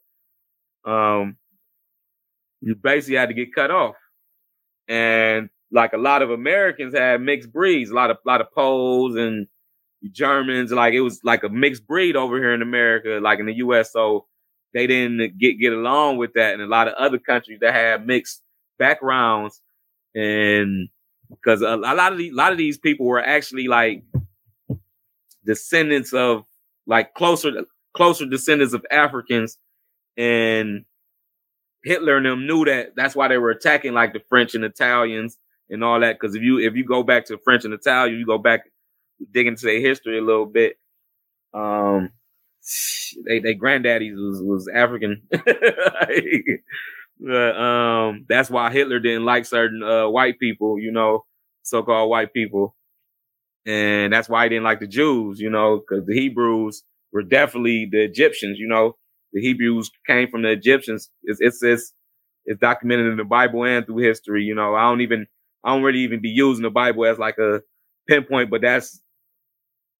um, 0.86 1.38
you 2.62 2.76
basically 2.76 3.18
had 3.18 3.30
to 3.30 3.36
get 3.36 3.56
cut 3.56 3.72
off 3.72 3.96
and 4.88 5.50
like 5.72 5.94
a 5.94 5.98
lot 5.98 6.22
of 6.22 6.30
Americans 6.32 6.94
had 6.94 7.22
mixed 7.22 7.52
breeds, 7.52 7.90
a 7.90 7.96
lot 7.96 8.12
of 8.12 8.18
a 8.24 8.30
lot 8.30 8.42
of 8.42 8.52
Poles 8.52 9.16
and 9.16 9.48
Germans, 10.12 10.72
like 10.72 10.94
it 10.94 11.02
was 11.02 11.22
like 11.24 11.44
a 11.44 11.50
mixed 11.50 11.88
breed 11.88 12.16
over 12.16 12.38
here 12.38 12.54
in 12.54 12.62
America, 12.62 13.20
like 13.22 13.40
in 13.40 13.48
the 13.48 13.56
US. 13.56 13.92
So 13.92 14.28
they 14.78 14.86
didn't 14.86 15.40
get 15.40 15.60
get 15.60 15.74
along 15.74 16.18
with 16.18 16.34
that, 16.34 16.54
and 16.54 16.62
a 16.62 16.68
lot 16.68 16.88
of 16.88 16.94
other 16.94 17.18
countries 17.18 17.60
that 17.62 17.74
have 17.74 18.06
mixed 18.06 18.44
backgrounds, 18.78 19.60
and 20.14 20.90
because 21.32 21.64
a, 21.64 21.76
a 21.76 21.96
lot 21.96 22.14
of 22.14 22.20
a 22.20 22.32
lot 22.32 22.52
of 22.52 22.60
these 22.60 22.78
people 22.78 23.08
were 23.08 23.24
actually 23.24 23.68
like 23.68 24.04
descendants 25.44 26.14
of 26.14 26.44
like 26.86 27.16
closer 27.16 27.52
closer 27.96 28.28
descendants 28.28 28.76
of 28.76 28.86
Africans, 28.92 29.58
and 30.16 30.86
Hitler 31.84 32.18
and 32.18 32.28
them 32.28 32.46
knew 32.46 32.66
that 32.66 32.96
that's 32.96 33.16
why 33.16 33.28
they 33.30 33.40
were 33.40 33.50
attacking 33.50 33.94
like 33.94 34.14
the 34.14 34.22
French 34.30 34.54
and 34.54 34.64
Italians 34.64 35.40
and 35.72 35.84
all 35.84 36.00
that. 36.02 36.20
Because 36.20 36.36
if 36.36 36.44
you 36.44 36.60
if 36.60 36.76
you 36.76 36.86
go 36.86 37.02
back 37.02 37.26
to 37.26 37.40
French 37.40 37.66
and 37.66 37.74
Italian, 37.74 38.20
you 38.20 38.28
go 38.28 38.38
back 38.38 38.62
dig 39.32 39.48
into 39.48 39.66
their 39.66 39.80
history 39.80 40.20
a 40.20 40.24
little 40.24 40.46
bit. 40.46 40.78
Um, 41.52 42.12
they 43.26 43.40
they 43.40 43.56
granddaddies 43.56 44.16
was 44.16 44.42
was 44.44 44.68
African. 44.74 45.22
um, 47.32 48.26
that's 48.30 48.50
why 48.50 48.72
Hitler 48.72 49.00
didn't 49.00 49.26
like 49.26 49.46
certain 49.46 49.84
uh, 49.84 50.10
white 50.10 50.40
people, 50.40 50.80
you 50.80 50.92
know, 50.92 51.26
so 51.64 51.84
called 51.84 52.10
white 52.10 52.34
people, 52.34 52.76
and 53.66 54.14
that's 54.14 54.30
why 54.30 54.44
he 54.44 54.50
didn't 54.50 54.66
like 54.66 54.80
the 54.80 54.88
Jews, 54.88 55.40
you 55.40 55.50
know, 55.50 55.78
because 55.80 56.06
the 56.06 56.14
Hebrews 56.14 56.84
were 57.14 57.24
definitely 57.24 57.88
the 57.92 58.04
Egyptians, 58.04 58.60
you 58.60 58.68
know 58.68 58.98
the 59.34 59.42
Hebrews 59.42 59.92
came 60.06 60.30
from 60.30 60.42
the 60.42 60.50
Egyptians. 60.50 61.10
It's, 61.24 61.40
it's, 61.42 61.64
it's, 61.64 61.94
it's 62.46 62.60
documented 62.60 63.08
in 63.08 63.18
the 63.18 63.24
Bible 63.24 63.64
and 63.64 63.86
through 63.86 63.98
history. 63.98 64.44
You 64.44 64.56
know, 64.56 64.76
I 64.76 64.84
don't 64.90 65.02
even, 65.02 65.28
I 65.64 65.74
don't 65.74 65.84
really 65.84 66.00
even 66.00 66.22
be 66.22 66.30
using 66.30 66.64
the 66.64 66.70
Bible 66.70 67.06
as 67.06 67.20
like 67.20 67.38
a 67.38 67.62
pinpoint, 68.08 68.50
but 68.50 68.62
that's, 68.62 69.02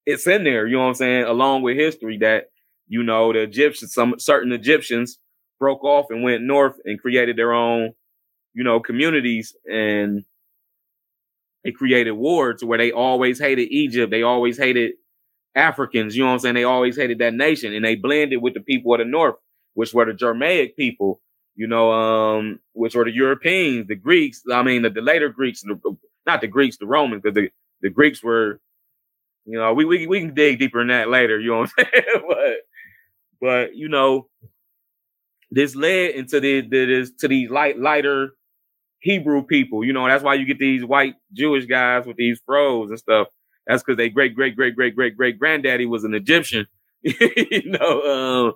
it's 0.06 0.26
in 0.26 0.44
there. 0.44 0.66
You 0.66 0.76
know 0.76 0.82
what 0.82 0.88
I'm 0.88 0.94
saying? 0.94 1.24
Along 1.24 1.62
with 1.62 1.76
history 1.76 2.18
that, 2.18 2.46
you 2.88 3.02
know, 3.02 3.32
the 3.32 3.40
Egyptians, 3.40 3.92
some 3.92 4.14
certain 4.18 4.52
Egyptians 4.52 5.18
broke 5.60 5.84
off 5.84 6.06
and 6.10 6.22
went 6.22 6.42
north 6.42 6.76
and 6.84 7.00
created 7.00 7.36
their 7.36 7.52
own, 7.52 7.92
you 8.54 8.64
know, 8.64 8.80
communities 8.80 9.54
and 9.70 10.24
they 11.64 11.72
created 11.72 12.12
war 12.12 12.54
to 12.54 12.66
where 12.66 12.78
they 12.78 12.92
always 12.92 13.38
hated 13.38 13.68
Egypt. 13.70 14.10
They 14.10 14.22
always 14.22 14.56
hated 14.56 14.92
Africans, 15.54 16.16
you 16.16 16.22
know 16.22 16.28
what 16.28 16.34
I'm 16.34 16.38
saying? 16.40 16.54
They 16.54 16.64
always 16.64 16.96
hated 16.96 17.18
that 17.18 17.34
nation 17.34 17.74
and 17.74 17.84
they 17.84 17.96
blended 17.96 18.40
with 18.40 18.54
the 18.54 18.60
people 18.60 18.94
of 18.94 18.98
the 19.00 19.04
North, 19.04 19.36
which 19.74 19.92
were 19.92 20.06
the 20.06 20.14
Germanic 20.14 20.76
people, 20.76 21.20
you 21.56 21.66
know, 21.66 21.92
um, 21.92 22.60
which 22.72 22.94
were 22.94 23.04
the 23.04 23.12
Europeans, 23.12 23.88
the 23.88 23.96
Greeks. 23.96 24.42
I 24.52 24.62
mean, 24.62 24.82
the, 24.82 24.90
the 24.90 25.02
later 25.02 25.28
Greeks, 25.28 25.62
the, 25.62 25.78
not 26.26 26.40
the 26.40 26.46
Greeks, 26.46 26.78
the 26.78 26.86
Romans, 26.86 27.22
because 27.22 27.34
the, 27.34 27.50
the 27.82 27.90
Greeks 27.90 28.22
were, 28.22 28.60
you 29.44 29.58
know, 29.58 29.74
we, 29.74 29.84
we, 29.84 30.06
we 30.06 30.20
can 30.20 30.34
dig 30.34 30.58
deeper 30.58 30.80
in 30.80 30.88
that 30.88 31.08
later, 31.08 31.40
you 31.40 31.50
know 31.50 31.58
what 31.60 31.70
I'm 31.78 31.86
saying? 31.92 32.24
but, 32.28 32.56
but, 33.40 33.74
you 33.76 33.88
know, 33.88 34.28
this 35.50 35.74
led 35.74 36.10
into 36.12 36.40
the, 36.40 36.60
the 36.60 36.86
this, 36.86 37.12
to 37.20 37.28
these 37.28 37.50
light, 37.50 37.78
lighter 37.78 38.30
Hebrew 39.00 39.42
people, 39.42 39.84
you 39.84 39.92
know, 39.92 40.06
that's 40.06 40.24
why 40.24 40.34
you 40.34 40.44
get 40.44 40.58
these 40.58 40.84
white 40.84 41.14
Jewish 41.32 41.66
guys 41.66 42.06
with 42.06 42.16
these 42.16 42.40
froze 42.44 42.90
and 42.90 42.98
stuff 42.98 43.28
that's 43.68 43.82
because 43.82 43.98
they 43.98 44.08
great, 44.08 44.34
great, 44.34 44.56
great, 44.56 44.74
great, 44.74 44.96
great, 44.96 45.16
great 45.16 45.38
granddaddy 45.38 45.84
was 45.84 46.02
an 46.02 46.14
Egyptian. 46.14 46.66
you 47.02 47.62
know, 47.66 48.02
um, 48.48 48.54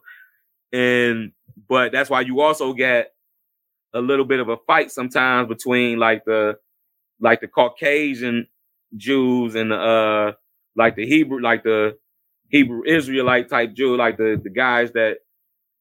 and 0.73 1.33
but 1.69 1.93
that's 1.93 2.09
why 2.09 2.23
you 2.23 2.41
also 2.41 2.73
get 2.73 3.13
a 3.93 4.01
little 4.01 4.25
bit 4.25 4.41
of 4.41 4.49
a 4.49 4.57
fight 4.67 4.91
sometimes 4.91 5.49
between 5.49 5.99
like 5.99 6.25
the 6.25 6.57
like 7.21 7.43
the 7.43 7.47
Caucasian 7.47 8.49
Jews 8.97 9.55
and 9.55 9.71
the 9.71 9.77
uh 9.77 10.33
like 10.75 10.97
the 10.97 11.07
Hebrew 11.07 11.41
like 11.41 11.63
the 11.63 11.99
Hebrew 12.53 12.85
Israelite 12.87 13.51
type 13.51 13.75
Jew, 13.75 13.97
like 13.99 14.19
the 14.19 14.41
the 14.43 14.51
guys 14.51 14.93
that 14.93 15.19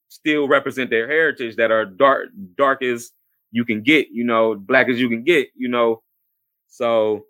still 0.10 0.48
represent 0.48 0.90
their 0.90 1.08
heritage 1.08 1.58
that 1.58 1.72
are 1.72 1.86
dark 1.86 2.30
dark 2.58 2.84
as 2.84 3.12
you 3.52 3.66
can 3.66 3.84
get, 3.84 4.10
you 4.12 4.24
know, 4.26 4.56
black 4.56 4.90
as 4.90 5.00
you 5.00 5.10
can 5.10 5.24
get, 5.24 5.50
you 5.56 5.70
know. 5.70 6.04
So 6.70 7.24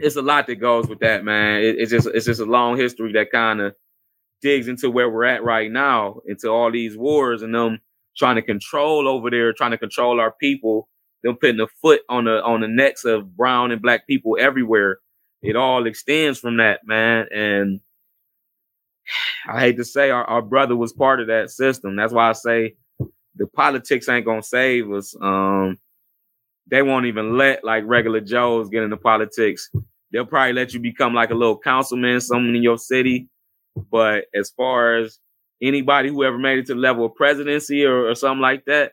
it's 0.00 0.16
a 0.16 0.22
lot 0.22 0.46
that 0.48 0.56
goes 0.56 0.88
with 0.88 1.00
that, 1.00 1.24
man. 1.24 1.62
It, 1.62 1.76
it's 1.78 1.90
just 1.92 2.08
it's 2.08 2.26
just 2.26 2.40
a 2.40 2.46
long 2.46 2.78
history 2.78 3.12
that 3.14 3.32
kind 3.32 3.60
of 3.60 3.74
digs 4.42 4.68
into 4.68 4.90
where 4.90 5.10
we're 5.10 5.24
at 5.24 5.44
right 5.44 5.70
now, 5.72 6.20
into 6.26 6.48
all 6.50 6.72
these 6.72 6.96
wars 6.98 7.42
and 7.42 7.54
them 7.54 7.80
trying 8.16 8.36
to 8.36 8.42
control 8.42 9.08
over 9.08 9.30
there, 9.30 9.52
trying 9.54 9.72
to 9.72 9.78
control 9.78 10.20
our 10.20 10.32
people, 10.32 10.88
them 11.24 11.36
putting 11.40 11.60
a 11.60 11.68
foot 11.82 12.02
on 12.10 12.26
the 12.26 12.42
on 12.44 12.62
the 12.62 12.68
necks 12.68 13.04
of 13.04 13.36
brown 13.36 13.72
and 13.72 13.82
black 13.82 14.06
people 14.06 14.36
everywhere. 14.40 14.98
It 15.42 15.56
all 15.56 15.86
extends 15.86 16.40
from 16.40 16.58
that, 16.58 16.80
man. 16.86 17.26
And 17.34 17.80
I 19.48 19.60
hate 19.60 19.76
to 19.76 19.84
say 19.84 20.10
our, 20.10 20.24
our 20.24 20.42
brother 20.42 20.76
was 20.76 20.92
part 20.92 21.20
of 21.20 21.26
that 21.28 21.50
system. 21.50 21.96
That's 21.96 22.12
why 22.12 22.28
I 22.28 22.32
say 22.32 22.74
the 23.36 23.46
politics 23.46 24.08
ain't 24.08 24.26
gonna 24.26 24.42
save 24.42 24.90
us. 24.92 25.14
Um, 25.20 25.78
they 26.70 26.82
won't 26.82 27.06
even 27.06 27.36
let 27.36 27.64
like 27.64 27.84
regular 27.86 28.20
Joes 28.20 28.68
get 28.68 28.82
into 28.82 28.96
politics. 28.96 29.70
They'll 30.12 30.26
probably 30.26 30.52
let 30.52 30.74
you 30.74 30.80
become 30.80 31.14
like 31.14 31.30
a 31.30 31.34
little 31.34 31.58
councilman, 31.58 32.20
someone 32.20 32.54
in 32.54 32.62
your 32.62 32.78
city. 32.78 33.28
But 33.90 34.24
as 34.34 34.50
far 34.50 34.96
as 34.96 35.18
anybody 35.60 36.10
who 36.10 36.24
ever 36.24 36.38
made 36.38 36.58
it 36.58 36.66
to 36.66 36.74
the 36.74 36.80
level 36.80 37.06
of 37.06 37.14
presidency 37.14 37.84
or, 37.84 38.08
or 38.08 38.14
something 38.14 38.42
like 38.42 38.64
that, 38.66 38.92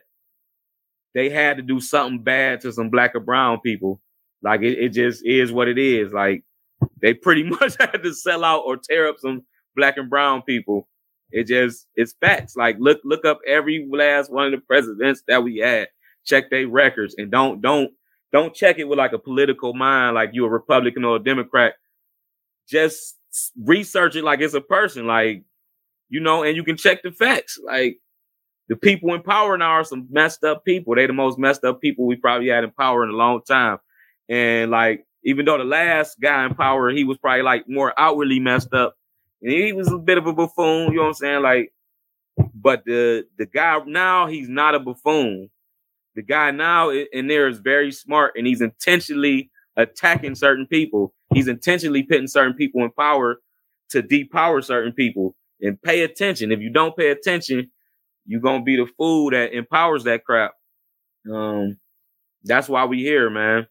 they 1.14 1.28
had 1.28 1.56
to 1.56 1.62
do 1.62 1.80
something 1.80 2.22
bad 2.22 2.60
to 2.62 2.72
some 2.72 2.88
black 2.88 3.14
or 3.14 3.20
brown 3.20 3.60
people. 3.60 4.00
Like 4.42 4.62
it, 4.62 4.78
it 4.78 4.88
just 4.90 5.24
is 5.26 5.52
what 5.52 5.68
it 5.68 5.78
is. 5.78 6.12
Like 6.12 6.44
they 7.02 7.14
pretty 7.14 7.42
much 7.60 7.76
had 7.78 8.02
to 8.02 8.14
sell 8.14 8.44
out 8.44 8.62
or 8.66 8.76
tear 8.76 9.08
up 9.08 9.16
some 9.18 9.42
black 9.76 9.96
and 9.96 10.10
brown 10.10 10.42
people. 10.42 10.88
It 11.30 11.46
just 11.46 11.86
it's 11.94 12.14
facts. 12.20 12.56
Like 12.56 12.76
look 12.78 13.00
look 13.04 13.24
up 13.24 13.40
every 13.46 13.88
last 13.90 14.32
one 14.32 14.46
of 14.46 14.52
the 14.52 14.58
presidents 14.58 15.22
that 15.28 15.42
we 15.44 15.58
had. 15.58 15.88
Check 16.24 16.50
their 16.50 16.68
records 16.68 17.14
and 17.18 17.30
don't 17.30 17.60
don't 17.60 17.90
don't 18.32 18.54
check 18.54 18.78
it 18.78 18.84
with 18.88 18.98
like 18.98 19.12
a 19.12 19.18
political 19.18 19.74
mind, 19.74 20.14
like 20.14 20.30
you're 20.32 20.48
a 20.48 20.50
Republican 20.50 21.04
or 21.04 21.16
a 21.16 21.22
Democrat. 21.22 21.74
Just 22.68 23.16
research 23.64 24.16
it 24.16 24.24
like 24.24 24.40
it's 24.40 24.54
a 24.54 24.60
person, 24.60 25.06
like 25.06 25.44
you 26.08 26.20
know, 26.20 26.42
and 26.42 26.56
you 26.56 26.64
can 26.64 26.76
check 26.76 27.02
the 27.02 27.12
facts. 27.12 27.58
Like 27.64 27.98
the 28.68 28.76
people 28.76 29.14
in 29.14 29.22
power 29.22 29.58
now 29.58 29.70
are 29.72 29.84
some 29.84 30.06
messed 30.10 30.44
up 30.44 30.64
people. 30.64 30.94
They 30.94 31.06
the 31.06 31.12
most 31.12 31.38
messed 31.38 31.64
up 31.64 31.80
people 31.80 32.06
we 32.06 32.16
probably 32.16 32.48
had 32.48 32.64
in 32.64 32.70
power 32.70 33.02
in 33.04 33.10
a 33.10 33.16
long 33.16 33.42
time. 33.46 33.78
And 34.28 34.70
like, 34.70 35.04
even 35.24 35.44
though 35.44 35.58
the 35.58 35.64
last 35.64 36.20
guy 36.20 36.46
in 36.46 36.54
power, 36.54 36.90
he 36.90 37.04
was 37.04 37.18
probably 37.18 37.42
like 37.42 37.68
more 37.68 37.92
outwardly 37.98 38.38
messed 38.40 38.72
up, 38.72 38.94
he 39.40 39.72
was 39.72 39.88
a 39.92 39.98
bit 39.98 40.18
of 40.18 40.26
a 40.26 40.32
buffoon, 40.32 40.92
you 40.92 40.96
know 40.96 41.02
what 41.02 41.08
I'm 41.08 41.14
saying? 41.14 41.42
Like, 41.42 41.72
but 42.54 42.84
the 42.84 43.26
the 43.38 43.46
guy 43.46 43.78
now 43.86 44.26
he's 44.26 44.48
not 44.48 44.74
a 44.74 44.80
buffoon. 44.80 45.50
The 46.14 46.22
guy 46.22 46.50
now 46.50 46.90
in 46.90 47.28
there 47.28 47.48
is 47.48 47.58
very 47.58 47.92
smart 47.92 48.34
and 48.36 48.46
he's 48.46 48.60
intentionally 48.60 49.50
attacking 49.76 50.34
certain 50.34 50.66
people. 50.66 51.14
He's 51.32 51.48
intentionally 51.48 52.02
putting 52.02 52.26
certain 52.26 52.54
people 52.54 52.84
in 52.84 52.90
power 52.92 53.40
to 53.90 54.02
depower 54.02 54.62
certain 54.64 54.92
people. 54.92 55.34
And 55.62 55.80
pay 55.80 56.02
attention. 56.02 56.52
If 56.52 56.60
you 56.60 56.70
don't 56.70 56.96
pay 56.96 57.10
attention, 57.10 57.70
you're 58.26 58.40
gonna 58.40 58.62
be 58.64 58.76
the 58.76 58.86
fool 58.96 59.30
that 59.30 59.52
empowers 59.52 60.04
that 60.04 60.24
crap. 60.24 60.52
Um, 61.30 61.78
that's 62.44 62.68
why 62.68 62.84
we 62.86 62.98
here, 63.02 63.28
man. 63.30 63.66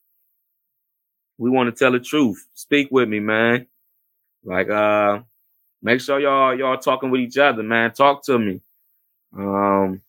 We 1.37 1.49
want 1.49 1.73
to 1.73 1.77
tell 1.77 1.91
the 1.91 1.99
truth. 1.99 2.45
Speak 2.53 2.89
with 2.91 3.09
me, 3.09 3.19
man. 3.19 3.67
Like, 4.43 4.69
uh, 4.69 5.21
make 5.81 6.01
sure 6.01 6.19
y'all 6.19 6.57
y'all 6.57 6.77
talking 6.77 7.11
with 7.11 7.21
each 7.21 7.37
other, 7.37 7.63
man. 7.63 7.91
Talk 7.91 8.23
to 8.25 8.37
me. 8.37 8.61
Um, 9.37 10.01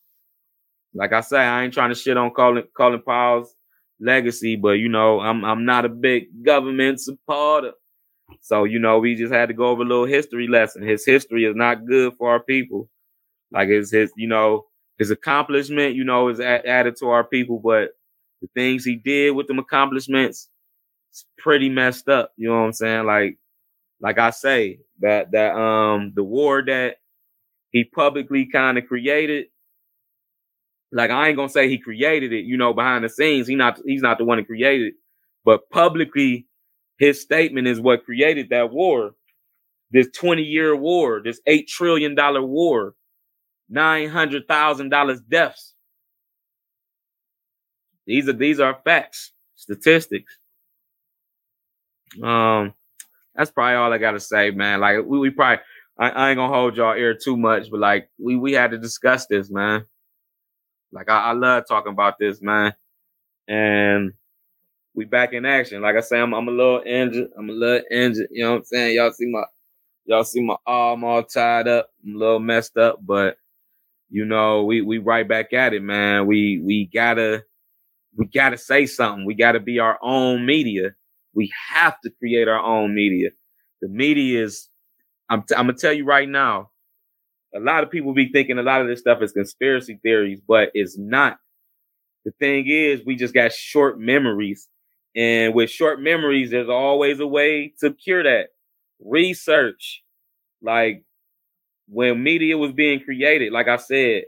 like 0.95 1.13
I 1.13 1.21
say, 1.21 1.39
I 1.39 1.65
ain't 1.65 1.75
trying 1.75 1.91
to 1.91 1.95
shit 1.95 2.17
on 2.17 2.31
Colin 2.31 2.65
Colin 2.77 3.03
Powell's 3.03 3.55
legacy, 4.01 4.57
but 4.57 4.73
you 4.73 4.89
know, 4.89 5.21
I'm 5.21 5.45
I'm 5.45 5.65
not 5.65 5.85
a 5.85 5.89
big 5.89 6.43
government 6.43 7.01
supporter. 7.01 7.73
So 8.41 8.65
you 8.65 8.79
know, 8.79 8.99
we 8.99 9.15
just 9.15 9.33
had 9.33 9.49
to 9.49 9.55
go 9.55 9.69
over 9.69 9.83
a 9.83 9.87
little 9.87 10.07
history 10.07 10.49
lesson. 10.49 10.83
His 10.83 11.05
history 11.05 11.45
is 11.45 11.57
not 11.57 11.87
good 11.87 12.15
for 12.15 12.31
our 12.31 12.41
people. 12.41 12.89
Like 13.53 13.69
his 13.69 13.91
his 13.91 14.13
you 14.17 14.29
know 14.29 14.67
his 14.99 15.11
accomplishment, 15.11 15.95
you 15.95 16.05
know, 16.05 16.29
is 16.29 16.41
added 16.41 16.97
to 16.97 17.09
our 17.09 17.25
people, 17.25 17.59
but 17.59 17.91
the 18.43 18.49
things 18.55 18.85
he 18.85 18.97
did 18.97 19.33
with 19.33 19.47
them 19.47 19.59
accomplishments, 19.59 20.49
it's 21.11 21.25
pretty 21.39 21.69
messed 21.69 22.09
up. 22.09 22.33
You 22.37 22.49
know 22.49 22.61
what 22.61 22.67
I'm 22.67 22.73
saying? 22.73 23.07
Like 23.07 23.39
like 24.01 24.19
I 24.19 24.31
say, 24.31 24.81
that 25.01 25.33
that 25.33 25.55
um 25.57 26.13
the 26.15 26.25
war 26.25 26.63
that 26.67 26.97
he 27.71 27.85
publicly 27.85 28.47
kind 28.47 28.79
of 28.79 28.87
created. 28.87 29.47
Like 30.93 31.11
I 31.11 31.29
ain't 31.29 31.37
gonna 31.37 31.49
say 31.49 31.69
he 31.69 31.79
created 31.79 32.33
it, 32.33 32.45
you 32.45 32.57
know, 32.57 32.75
behind 32.75 33.05
the 33.05 33.09
scenes. 33.09 33.47
He 33.49 33.55
not 33.57 33.81
he's 33.85 34.03
not 34.03 34.19
the 34.19 34.25
one 34.25 34.39
that 34.39 34.47
created 34.47 34.89
it, 34.89 34.95
but 35.45 35.69
publicly, 35.71 36.47
his 36.99 37.21
statement 37.21 37.69
is 37.69 37.81
what 37.81 38.05
created 38.05 38.51
that 38.51 38.71
war. 38.73 39.13
This 39.93 40.09
20 40.15 40.43
year 40.43 40.77
war, 40.77 41.21
this 41.25 41.41
eight 41.47 41.69
trillion 41.69 42.15
dollar 42.15 42.43
war, 42.43 42.95
nine 43.69 44.09
hundred 44.11 44.49
thousand 44.49 44.91
dollars 44.91 45.21
deaths. 45.23 45.75
These 48.07 48.29
are 48.29 48.33
these 48.35 48.61
are 48.61 48.81
facts, 48.85 49.33
statistics. 49.57 50.37
Um, 52.23 52.75
that's 53.35 53.51
probably 53.51 53.75
all 53.77 53.93
I 53.93 53.99
gotta 53.99 54.21
say, 54.21 54.51
man. 54.51 54.81
Like 54.81 55.05
we, 55.05 55.19
we 55.19 55.31
probably 55.31 55.63
I, 55.99 56.11
I 56.11 56.31
ain't 56.31 56.39
gonna 56.39 56.53
hold 56.53 56.77
y'all 56.77 56.97
ear 56.97 57.15
too 57.15 57.37
much, 57.37 57.71
but 57.71 57.81
like 57.81 58.11
we 58.19 58.37
we 58.37 58.53
had 58.53 58.71
to 58.73 58.79
discuss 58.79 59.27
this, 59.27 59.51
man. 59.51 59.85
Like 60.93 61.11
I, 61.11 61.31
I 61.31 61.33
love 61.33 61.65
talking 61.69 61.93
about 61.93 62.19
this, 62.19 62.43
man. 62.43 62.75
And 63.49 64.13
we 64.95 65.05
back 65.05 65.33
in 65.33 65.47
action. 65.47 65.83
Like 65.83 65.97
I 65.97 66.01
say, 66.01 66.21
I'm, 66.21 66.35
I'm 66.35 66.49
a 66.49 66.53
little 66.53 66.83
injured. 66.85 67.29
I'm 67.39 67.51
a 67.51 67.53
little 67.53 67.85
injured. 67.91 68.29
You 68.31 68.45
know 68.45 68.51
what 68.53 68.57
I'm 68.59 68.65
saying? 68.65 68.97
Y'all 68.97 69.13
see 69.13 69.27
my 69.27 69.45
y'all 70.07 70.25
see 70.25 70.43
my 70.43 70.57
arm 70.67 71.05
all 71.05 71.23
tied 71.23 71.69
up. 71.69 71.91
I'm 72.05 72.17
a 72.17 72.19
little 72.19 72.41
messed 72.41 72.77
up, 72.77 72.99
but 73.03 73.37
you 74.11 74.25
know, 74.25 74.65
we 74.65 74.83
we 74.83 74.99
right 74.99 75.27
back 75.29 75.53
at 75.53 75.73
it, 75.73 75.83
man. 75.83 76.27
We 76.27 76.61
we 76.65 76.87
gotta 76.93 77.45
we 78.17 78.27
gotta 78.27 78.59
say 78.59 78.87
something. 78.87 79.25
We 79.25 79.35
gotta 79.35 79.61
be 79.61 79.79
our 79.79 79.99
own 80.03 80.45
media. 80.45 80.95
We 81.35 81.53
have 81.71 82.01
to 82.03 82.11
create 82.11 82.49
our 82.49 82.59
own 82.61 82.95
media. 82.95 83.31
The 83.83 83.89
media 83.89 84.45
is, 84.45 84.69
I'm, 85.31 85.43
t- 85.45 85.55
I'm 85.57 85.67
gonna 85.67 85.79
tell 85.79 85.93
you 85.93 86.05
right 86.05 86.29
now, 86.29 86.71
a 87.55 87.61
lot 87.61 87.85
of 87.85 87.91
people 87.91 88.15
be 88.15 88.31
thinking 88.33 88.59
a 88.59 88.63
lot 88.63 88.83
of 88.83 88.89
this 88.89 89.01
stuff 89.01 89.23
is 89.23 89.33
conspiracy 89.33 90.01
theories, 90.03 90.41
but 90.47 90.71
it's 90.75 90.99
not. 90.99 91.39
The 92.25 92.33
thing 92.41 92.67
is, 92.69 93.03
we 93.07 93.17
just 93.17 93.35
got 93.35 93.53
short 93.53 93.99
memories. 94.01 94.69
And 95.17 95.55
with 95.55 95.71
short 95.71 96.01
memories, 96.01 96.51
there's 96.51 96.69
always 96.69 97.21
a 97.21 97.27
way 97.27 97.75
to 97.81 97.93
cure 97.93 98.23
that. 98.25 98.49
Research. 99.01 100.03
Like 100.63 101.05
when 101.89 102.23
media 102.23 102.59
was 102.59 102.73
being 102.73 103.01
created, 103.01 103.53
like 103.53 103.69
I 103.69 103.77
said, 103.77 104.25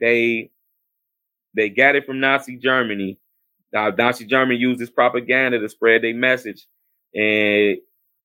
they 0.00 0.50
they 1.54 1.68
got 1.70 1.96
it 1.96 2.06
from 2.06 2.20
Nazi 2.20 2.56
Germany. 2.56 3.18
Now, 3.74 3.90
Nazi 3.90 4.26
Germany 4.26 4.58
used 4.60 4.80
this 4.80 4.90
propaganda 4.90 5.60
to 5.60 5.70
spread 5.70 6.04
their 6.04 6.14
message. 6.14 6.66
And 7.14 7.78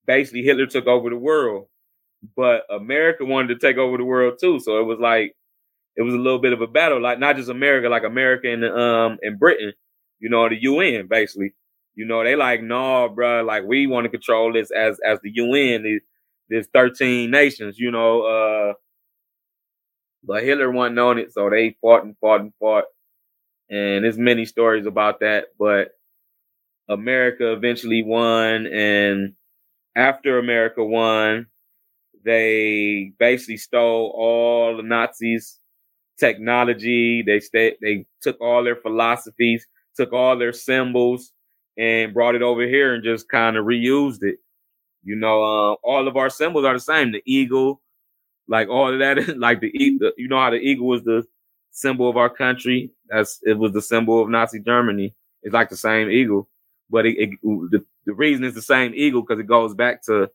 basically 0.07 0.43
Hitler 0.43 0.67
took 0.67 0.87
over 0.87 1.09
the 1.11 1.17
world. 1.17 1.67
But 2.35 2.63
America 2.69 3.25
wanted 3.25 3.59
to 3.59 3.67
take 3.67 3.77
over 3.77 3.97
the 3.97 4.05
world 4.05 4.35
too. 4.41 4.59
So 4.59 4.79
it 4.79 4.85
was 4.85 4.99
like 4.99 5.35
it 5.95 6.03
was 6.03 6.13
a 6.13 6.17
little 6.17 6.39
bit 6.39 6.53
of 6.53 6.61
a 6.61 6.67
battle, 6.67 7.01
like 7.01 7.19
not 7.19 7.35
just 7.37 7.49
America, 7.49 7.89
like 7.89 8.03
America 8.03 8.51
and 8.51 8.65
um 8.65 9.19
and 9.21 9.39
Britain, 9.39 9.73
you 10.19 10.29
know, 10.29 10.49
the 10.49 10.61
UN 10.61 11.07
basically. 11.07 11.53
You 11.95 12.05
know, 12.05 12.23
they 12.23 12.35
like, 12.35 12.63
no, 12.63 13.09
bro, 13.09 13.43
like 13.43 13.65
we 13.65 13.87
want 13.87 14.05
to 14.05 14.09
control 14.09 14.53
this 14.53 14.71
as 14.71 14.99
as 15.05 15.19
the 15.21 15.31
UN, 15.35 15.99
there's 16.49 16.67
13 16.73 17.31
nations, 17.31 17.79
you 17.79 17.91
know, 17.91 18.21
uh 18.23 18.73
but 20.23 20.43
Hitler 20.43 20.71
wasn't 20.71 20.99
on 20.99 21.17
it, 21.19 21.33
so 21.33 21.49
they 21.49 21.77
fought 21.81 22.03
and 22.03 22.15
fought 22.19 22.41
and 22.41 22.53
fought 22.59 22.85
and 23.69 24.03
there's 24.03 24.17
many 24.17 24.45
stories 24.45 24.85
about 24.85 25.19
that. 25.21 25.47
But 25.59 25.91
America 26.89 27.53
eventually 27.53 28.03
won, 28.03 28.67
and 28.67 29.33
after 29.95 30.39
America 30.39 30.83
won, 30.83 31.47
they 32.25 33.13
basically 33.19 33.57
stole 33.57 34.13
all 34.15 34.77
the 34.77 34.83
Nazis' 34.83 35.59
technology. 36.19 37.23
They 37.23 37.41
they 37.53 38.05
took 38.21 38.39
all 38.41 38.63
their 38.63 38.75
philosophies, 38.75 39.67
took 39.95 40.13
all 40.13 40.37
their 40.37 40.53
symbols, 40.53 41.31
and 41.77 42.13
brought 42.13 42.35
it 42.35 42.41
over 42.41 42.63
here 42.67 42.93
and 42.93 43.03
just 43.03 43.29
kind 43.29 43.57
of 43.57 43.65
reused 43.65 44.23
it. 44.23 44.39
You 45.03 45.15
know, 45.15 45.43
uh, 45.43 45.73
all 45.83 46.07
of 46.07 46.17
our 46.17 46.29
symbols 46.29 46.65
are 46.65 46.73
the 46.73 46.79
same: 46.79 47.11
the 47.11 47.23
eagle, 47.25 47.81
like 48.47 48.69
all 48.69 48.93
of 48.93 48.99
that, 48.99 49.37
like 49.37 49.61
the, 49.61 49.71
the 49.71 50.13
you 50.17 50.27
know 50.27 50.39
how 50.39 50.51
the 50.51 50.57
eagle 50.57 50.87
was 50.87 51.03
the 51.03 51.23
symbol 51.79 52.09
of 52.09 52.17
our 52.17 52.29
country. 52.29 52.91
That's 53.09 53.39
it 53.43 53.57
was 53.57 53.71
the 53.71 53.81
symbol 53.81 54.21
of 54.21 54.29
Nazi 54.29 54.59
Germany. 54.59 55.15
It's 55.43 55.53
like 55.53 55.69
the 55.69 55.77
same 55.77 56.09
eagle, 56.09 56.49
but 56.89 57.05
it, 57.05 57.17
it 57.17 57.29
the, 57.43 57.85
the 58.05 58.13
reason 58.13 58.43
it's 58.43 58.55
the 58.55 58.61
same 58.61 58.93
eagle 58.95 59.21
because 59.21 59.39
it 59.39 59.47
goes 59.47 59.73
back 59.73 60.03
to, 60.03 60.29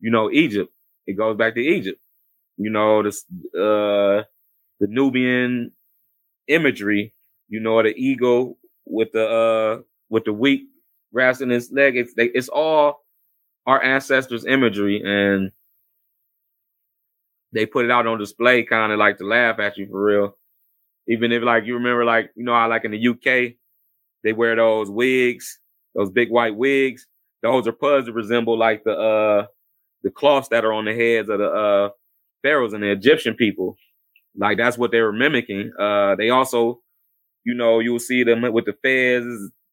you 0.00 0.10
know, 0.10 0.30
Egypt. 0.30 0.72
It 1.06 1.14
goes 1.14 1.36
back 1.36 1.54
to 1.54 1.60
Egypt. 1.60 2.00
You 2.56 2.70
know, 2.70 3.02
the 3.02 3.08
uh, 3.54 4.24
the 4.80 4.86
Nubian 4.86 5.72
imagery. 6.48 7.12
You 7.48 7.60
know, 7.60 7.82
the 7.82 7.94
eagle 7.96 8.58
with 8.86 9.12
the 9.12 9.26
uh 9.28 9.82
with 10.10 10.24
the 10.24 10.32
wheat 10.32 10.66
grasping 11.12 11.50
its 11.50 11.70
leg. 11.72 11.96
It's 11.96 12.14
they, 12.14 12.26
it's 12.26 12.48
all 12.48 13.04
our 13.66 13.82
ancestors' 13.82 14.44
imagery, 14.46 15.02
and 15.04 15.50
they 17.52 17.66
put 17.66 17.84
it 17.84 17.90
out 17.90 18.06
on 18.06 18.18
display, 18.18 18.62
kind 18.64 18.92
of 18.92 18.98
like 18.98 19.18
to 19.18 19.26
laugh 19.26 19.58
at 19.58 19.78
you 19.78 19.86
for 19.86 20.02
real. 20.04 20.36
Even 21.08 21.32
if 21.32 21.42
like 21.42 21.66
you 21.66 21.74
remember, 21.74 22.04
like 22.04 22.30
you 22.36 22.44
know, 22.44 22.54
how 22.54 22.68
like 22.68 22.84
in 22.84 22.92
the 22.92 23.08
UK, 23.08 23.54
they 24.24 24.32
wear 24.32 24.56
those 24.56 24.90
wigs, 24.90 25.58
those 25.94 26.10
big 26.10 26.30
white 26.30 26.56
wigs. 26.56 27.06
Those 27.42 27.62
are 27.68 27.72
supposed 27.72 28.06
to 28.06 28.12
resemble 28.12 28.58
like 28.58 28.84
the 28.84 28.92
uh 28.92 29.46
the 30.02 30.10
cloths 30.10 30.48
that 30.50 30.64
are 30.64 30.72
on 30.72 30.86
the 30.86 30.94
heads 30.94 31.28
of 31.28 31.38
the 31.38 31.48
uh 31.50 31.90
pharaohs 32.42 32.72
and 32.74 32.82
the 32.82 32.90
Egyptian 32.92 33.34
people. 33.34 33.76
Like 34.36 34.58
that's 34.58 34.78
what 34.78 34.92
they 34.92 35.00
were 35.00 35.12
mimicking. 35.12 35.72
Uh 35.78 36.16
they 36.16 36.30
also, 36.30 36.80
you 37.44 37.54
know, 37.54 37.80
you'll 37.80 37.98
see 38.00 38.24
them 38.24 38.42
with 38.52 38.66
the 38.66 38.74
fez 38.82 39.24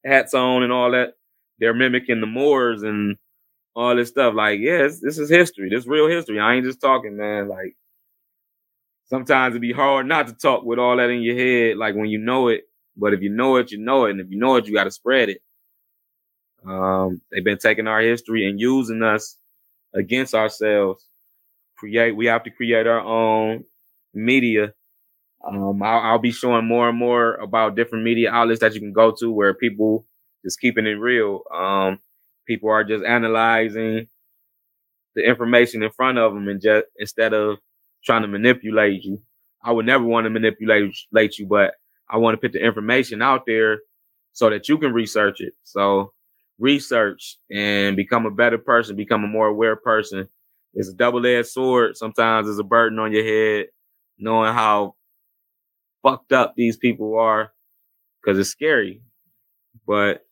hats 0.06 0.34
on 0.34 0.64
and 0.64 0.74
all 0.74 0.92
that. 0.92 1.16
They're 1.60 1.74
mimicking 1.74 2.22
the 2.22 2.28
Moors 2.28 2.84
and 2.84 3.18
all 3.76 3.96
this 3.96 4.10
stuff. 4.10 4.34
Like, 4.36 4.60
yes, 4.62 5.00
this 5.02 5.18
is 5.18 5.30
history. 5.30 5.70
This 5.70 5.84
is 5.84 5.88
real 5.88 6.08
history. 6.08 6.40
I 6.40 6.56
ain't 6.56 6.66
just 6.66 6.82
talking, 6.82 7.18
man. 7.18 7.48
Like 7.50 7.76
sometimes 9.12 9.52
it'd 9.52 9.62
be 9.62 9.74
hard 9.74 10.08
not 10.08 10.28
to 10.28 10.34
talk 10.34 10.64
with 10.64 10.80
all 10.80 10.96
that 10.96 11.10
in 11.10 11.22
your 11.22 11.36
head, 11.38 11.78
like 11.78 11.96
when 11.96 12.08
you 12.08 12.18
know 12.18 12.48
it. 12.48 12.62
But 12.96 13.14
if 13.14 13.22
you 13.22 13.30
know 13.30 13.58
it, 13.58 13.70
you 13.70 13.78
know 13.78 14.06
it. 14.06 14.12
And 14.12 14.22
if 14.22 14.28
you 14.30 14.40
know 14.40 14.56
it, 14.56 14.66
you 14.68 14.74
got 14.74 14.86
to 14.86 14.92
spread 14.92 15.28
it. 15.30 15.42
Um, 16.66 17.22
they've 17.30 17.44
been 17.44 17.58
taking 17.58 17.88
our 17.88 18.00
history 18.00 18.50
and 18.50 18.60
using 18.60 19.04
us 19.04 19.38
against 19.94 20.34
ourselves. 20.34 21.06
Create, 21.78 22.16
we 22.16 22.28
have 22.28 22.44
to 22.44 22.52
create 22.52 22.88
our 22.88 23.02
own 23.02 23.66
media. 24.14 24.74
Um, 25.46 25.84
I'll, 25.84 26.00
I'll 26.00 26.20
be 26.20 26.32
showing 26.32 26.66
more 26.66 26.88
and 26.88 26.98
more 26.98 27.36
about 27.36 27.76
different 27.76 28.06
media 28.06 28.32
outlets 28.32 28.62
that 28.62 28.74
you 28.74 28.80
can 28.80 28.94
go 28.94 29.14
to 29.20 29.30
where 29.30 29.54
people 29.54 30.06
just 30.46 30.62
keeping 30.62 30.86
it 30.86 30.92
real. 30.92 31.42
Um, 31.54 32.00
people 32.48 32.70
are 32.70 32.86
just 32.86 33.04
analyzing 33.04 34.08
the 35.16 35.28
information 35.28 35.84
in 35.84 35.92
front 35.92 36.18
of 36.18 36.34
them 36.34 36.48
and 36.48 36.62
just 36.62 36.86
instead 36.98 37.34
of 37.34 37.58
trying 38.04 38.22
to 38.24 38.28
manipulate 38.28 39.04
you. 39.04 39.22
I 39.64 39.72
would 39.72 39.86
never 39.86 40.04
want 40.04 40.26
to 40.26 40.30
manipulate 40.30 41.38
you, 41.38 41.46
but 41.46 41.74
I 42.10 42.18
want 42.18 42.34
to 42.34 42.42
put 42.42 42.54
the 42.54 42.64
information 42.64 43.22
out 43.22 43.46
there 43.46 43.80
so 44.34 44.50
that 44.50 44.68
you 44.68 44.78
can 44.78 44.94
research 44.94 45.40
it. 45.40 45.54
So 45.64 46.14
research 46.60 47.38
and 47.52 47.96
become 47.96 48.26
a 48.26 48.32
better 48.32 48.58
person, 48.58 48.96
become 48.96 49.24
a 49.24 49.28
more 49.28 49.48
aware 49.48 49.76
person. 49.76 50.28
It's 50.74 50.90
a 50.90 50.94
double-edged 50.94 51.48
sword. 51.50 51.98
Sometimes 51.98 52.48
it's 52.48 52.60
a 52.60 52.64
burden 52.64 52.98
on 53.00 53.12
your 53.12 53.24
head, 53.24 53.68
knowing 54.18 54.54
how 54.54 54.96
fucked 56.02 56.32
up 56.32 56.54
these 56.56 56.78
people 56.78 57.18
are, 57.20 57.52
because 58.22 58.40
it's 58.40 58.50
scary. 58.50 59.02
But 59.86 60.26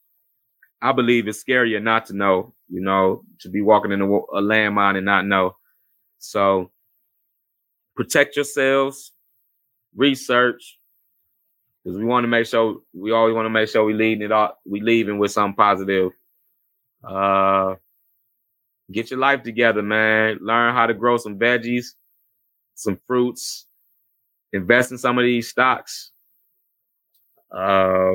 I 0.82 0.91
believe 0.93 1.28
it's 1.28 1.43
scarier 1.43 1.82
not 1.82 2.05
to 2.07 2.13
know, 2.15 2.53
you 2.70 2.82
know, 2.82 3.24
to 3.41 3.49
be 3.49 3.61
walking 3.61 3.91
in 3.91 4.01
a, 4.01 4.05
a 4.05 4.41
landmine 4.41 4.95
and 4.95 5.05
not 5.05 5.26
know. 5.26 5.57
So 6.20 6.72
protect 8.00 8.38
yourselves, 8.38 9.12
research, 9.93 10.80
because 11.84 12.00
we 12.00 12.06
want 12.06 12.24
to 12.24 12.30
make 12.30 12.45
sure 12.45 12.78
we 12.93 13.12
always 13.12 13.36
want 13.36 13.45
to 13.45 13.50
make 13.50 13.68
sure 13.68 13.84
we 13.84 13.93
leading 13.93 14.24
it 14.24 14.32
all, 14.32 14.58
we 14.66 14.80
leaving 14.80 15.20
with 15.20 15.34
something 15.34 15.54
positive. 15.54 16.14
Uh, 17.04 17.76
get 18.89 19.12
your 19.12 19.20
life 19.20 19.43
together, 19.43 19.82
man. 19.82 20.38
Learn 20.39 20.74
how 20.74 20.88
to 20.88 20.93
grow 20.93 21.18
some 21.18 21.38
veggies, 21.38 21.88
some 22.74 22.97
fruits. 23.06 23.66
Invest 24.54 24.93
in 24.93 24.97
some 24.97 25.18
of 25.18 25.26
these 25.26 25.50
stocks. 25.50 26.12
Uh, 27.54 28.14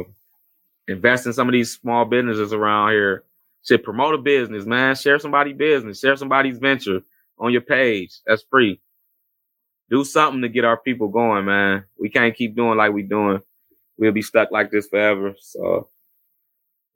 invest 0.88 1.26
in 1.26 1.34
some 1.34 1.46
of 1.46 1.52
these 1.52 1.72
small 1.72 2.06
businesses 2.06 2.54
around 2.54 2.92
here. 2.92 3.24
Should 3.66 3.84
promote 3.84 4.14
a 4.14 4.18
business, 4.18 4.64
man. 4.64 4.94
Share 4.94 5.18
somebody's 5.18 5.58
business. 5.58 6.00
Share 6.00 6.16
somebody's 6.16 6.56
venture 6.56 7.02
on 7.38 7.52
your 7.52 7.60
page. 7.60 8.20
That's 8.26 8.44
free. 8.50 8.80
Do 9.94 10.02
something 10.02 10.42
to 10.42 10.48
get 10.48 10.64
our 10.64 10.76
people 10.76 11.06
going, 11.06 11.44
man. 11.44 11.84
We 12.00 12.08
can't 12.08 12.34
keep 12.34 12.56
doing 12.56 12.76
like 12.76 12.92
we're 12.92 13.06
doing. 13.06 13.38
We'll 13.96 14.10
be 14.10 14.22
stuck 14.22 14.50
like 14.50 14.72
this 14.72 14.88
forever. 14.88 15.36
So 15.38 15.88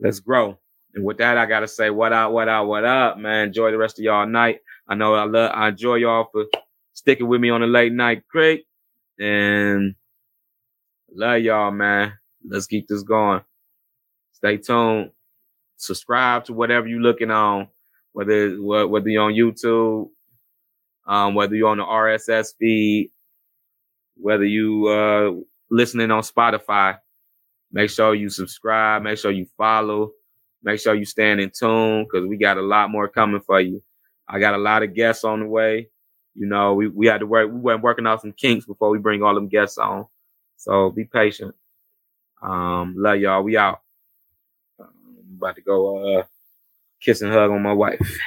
let's 0.01 0.19
grow. 0.19 0.59
And 0.97 1.05
with 1.05 1.19
that, 1.19 1.39
I 1.39 1.47
gotta 1.47 1.69
say, 1.69 1.91
what 1.91 2.13
up, 2.13 2.33
what 2.33 2.49
up, 2.49 2.67
what 2.67 2.85
up, 2.85 3.17
man. 3.17 3.47
Enjoy 3.47 3.71
the 3.71 3.79
rest 3.79 4.01
of 4.01 4.05
y'all 4.05 4.27
night. 4.27 4.63
I 4.89 4.97
know 4.97 5.15
I 5.15 5.27
love, 5.27 5.53
I 5.55 5.69
enjoy 5.69 5.95
y'all 5.95 6.29
for 6.33 6.47
sticking 6.93 7.29
with 7.29 7.41
me 7.41 7.51
on 7.51 7.61
the 7.61 7.69
late 7.69 7.93
night 7.93 8.25
crate. 8.27 8.65
And 9.21 9.95
love 11.15 11.41
y'all, 11.43 11.71
man. 11.71 12.15
Let's 12.45 12.67
keep 12.67 12.89
this 12.89 13.05
going. 13.05 13.43
Stay 14.33 14.57
tuned. 14.57 15.13
Subscribe 15.77 16.47
to 16.47 16.53
whatever 16.53 16.89
you're 16.89 16.99
looking 16.99 17.31
on, 17.31 17.69
whether 18.11 18.57
whether 18.61 19.09
you're 19.09 19.23
on 19.23 19.35
YouTube, 19.35 20.09
um, 21.09 21.35
whether 21.35 21.57
you're 21.57 21.71
on 21.71 21.79
the 21.79 21.85
RSS 21.85 22.55
feed, 22.61 23.13
whether 24.17 24.45
you 24.47 24.89
uh 24.89 25.33
listening 25.71 26.11
on 26.13 26.23
Spotify. 26.23 26.99
Make 27.73 27.91
sure 27.91 28.15
you 28.15 28.31
subscribe. 28.31 29.03
Make 29.03 29.19
sure 29.19 29.31
you 29.33 29.47
follow. 29.59 30.13
Make 30.63 30.81
sure 30.81 30.95
you 30.95 31.05
stand 31.07 31.41
in 31.41 31.51
tune 31.51 32.05
because 32.05 32.27
we 32.27 32.37
got 32.39 32.59
a 32.59 32.63
lot 32.63 32.91
more 32.91 33.09
coming 33.09 33.41
for 33.43 33.61
you. 33.61 33.83
I 34.29 34.41
got 34.41 34.55
a 34.55 34.59
lot 34.59 34.83
of 34.83 34.95
guests 34.95 35.25
on 35.25 35.41
the 35.41 35.47
way. 35.47 35.91
You 36.35 36.47
know, 36.47 36.75
we, 36.75 36.89
we 36.89 37.07
had 37.07 37.21
to 37.21 37.27
work, 37.27 37.51
we 37.53 37.61
went 37.61 37.83
working 37.83 38.07
out 38.07 38.23
some 38.23 38.33
kinks 38.33 38.67
before 38.67 38.91
we 38.91 38.99
bring 38.99 39.23
all 39.23 39.35
them 39.35 39.49
guests 39.49 39.79
on. 39.79 40.07
So 40.57 40.91
be 40.91 41.05
patient. 41.05 41.55
Um, 42.43 42.95
love 42.99 43.19
y'all. 43.21 43.43
We 43.43 43.57
out 43.57 43.81
about 45.37 45.57
to 45.57 45.63
go 45.63 46.19
uh, 46.21 46.25
kiss 47.03 47.23
and 47.23 47.33
hug 47.33 47.51
on 47.51 47.63
my 47.63 47.73
wife. 47.73 48.19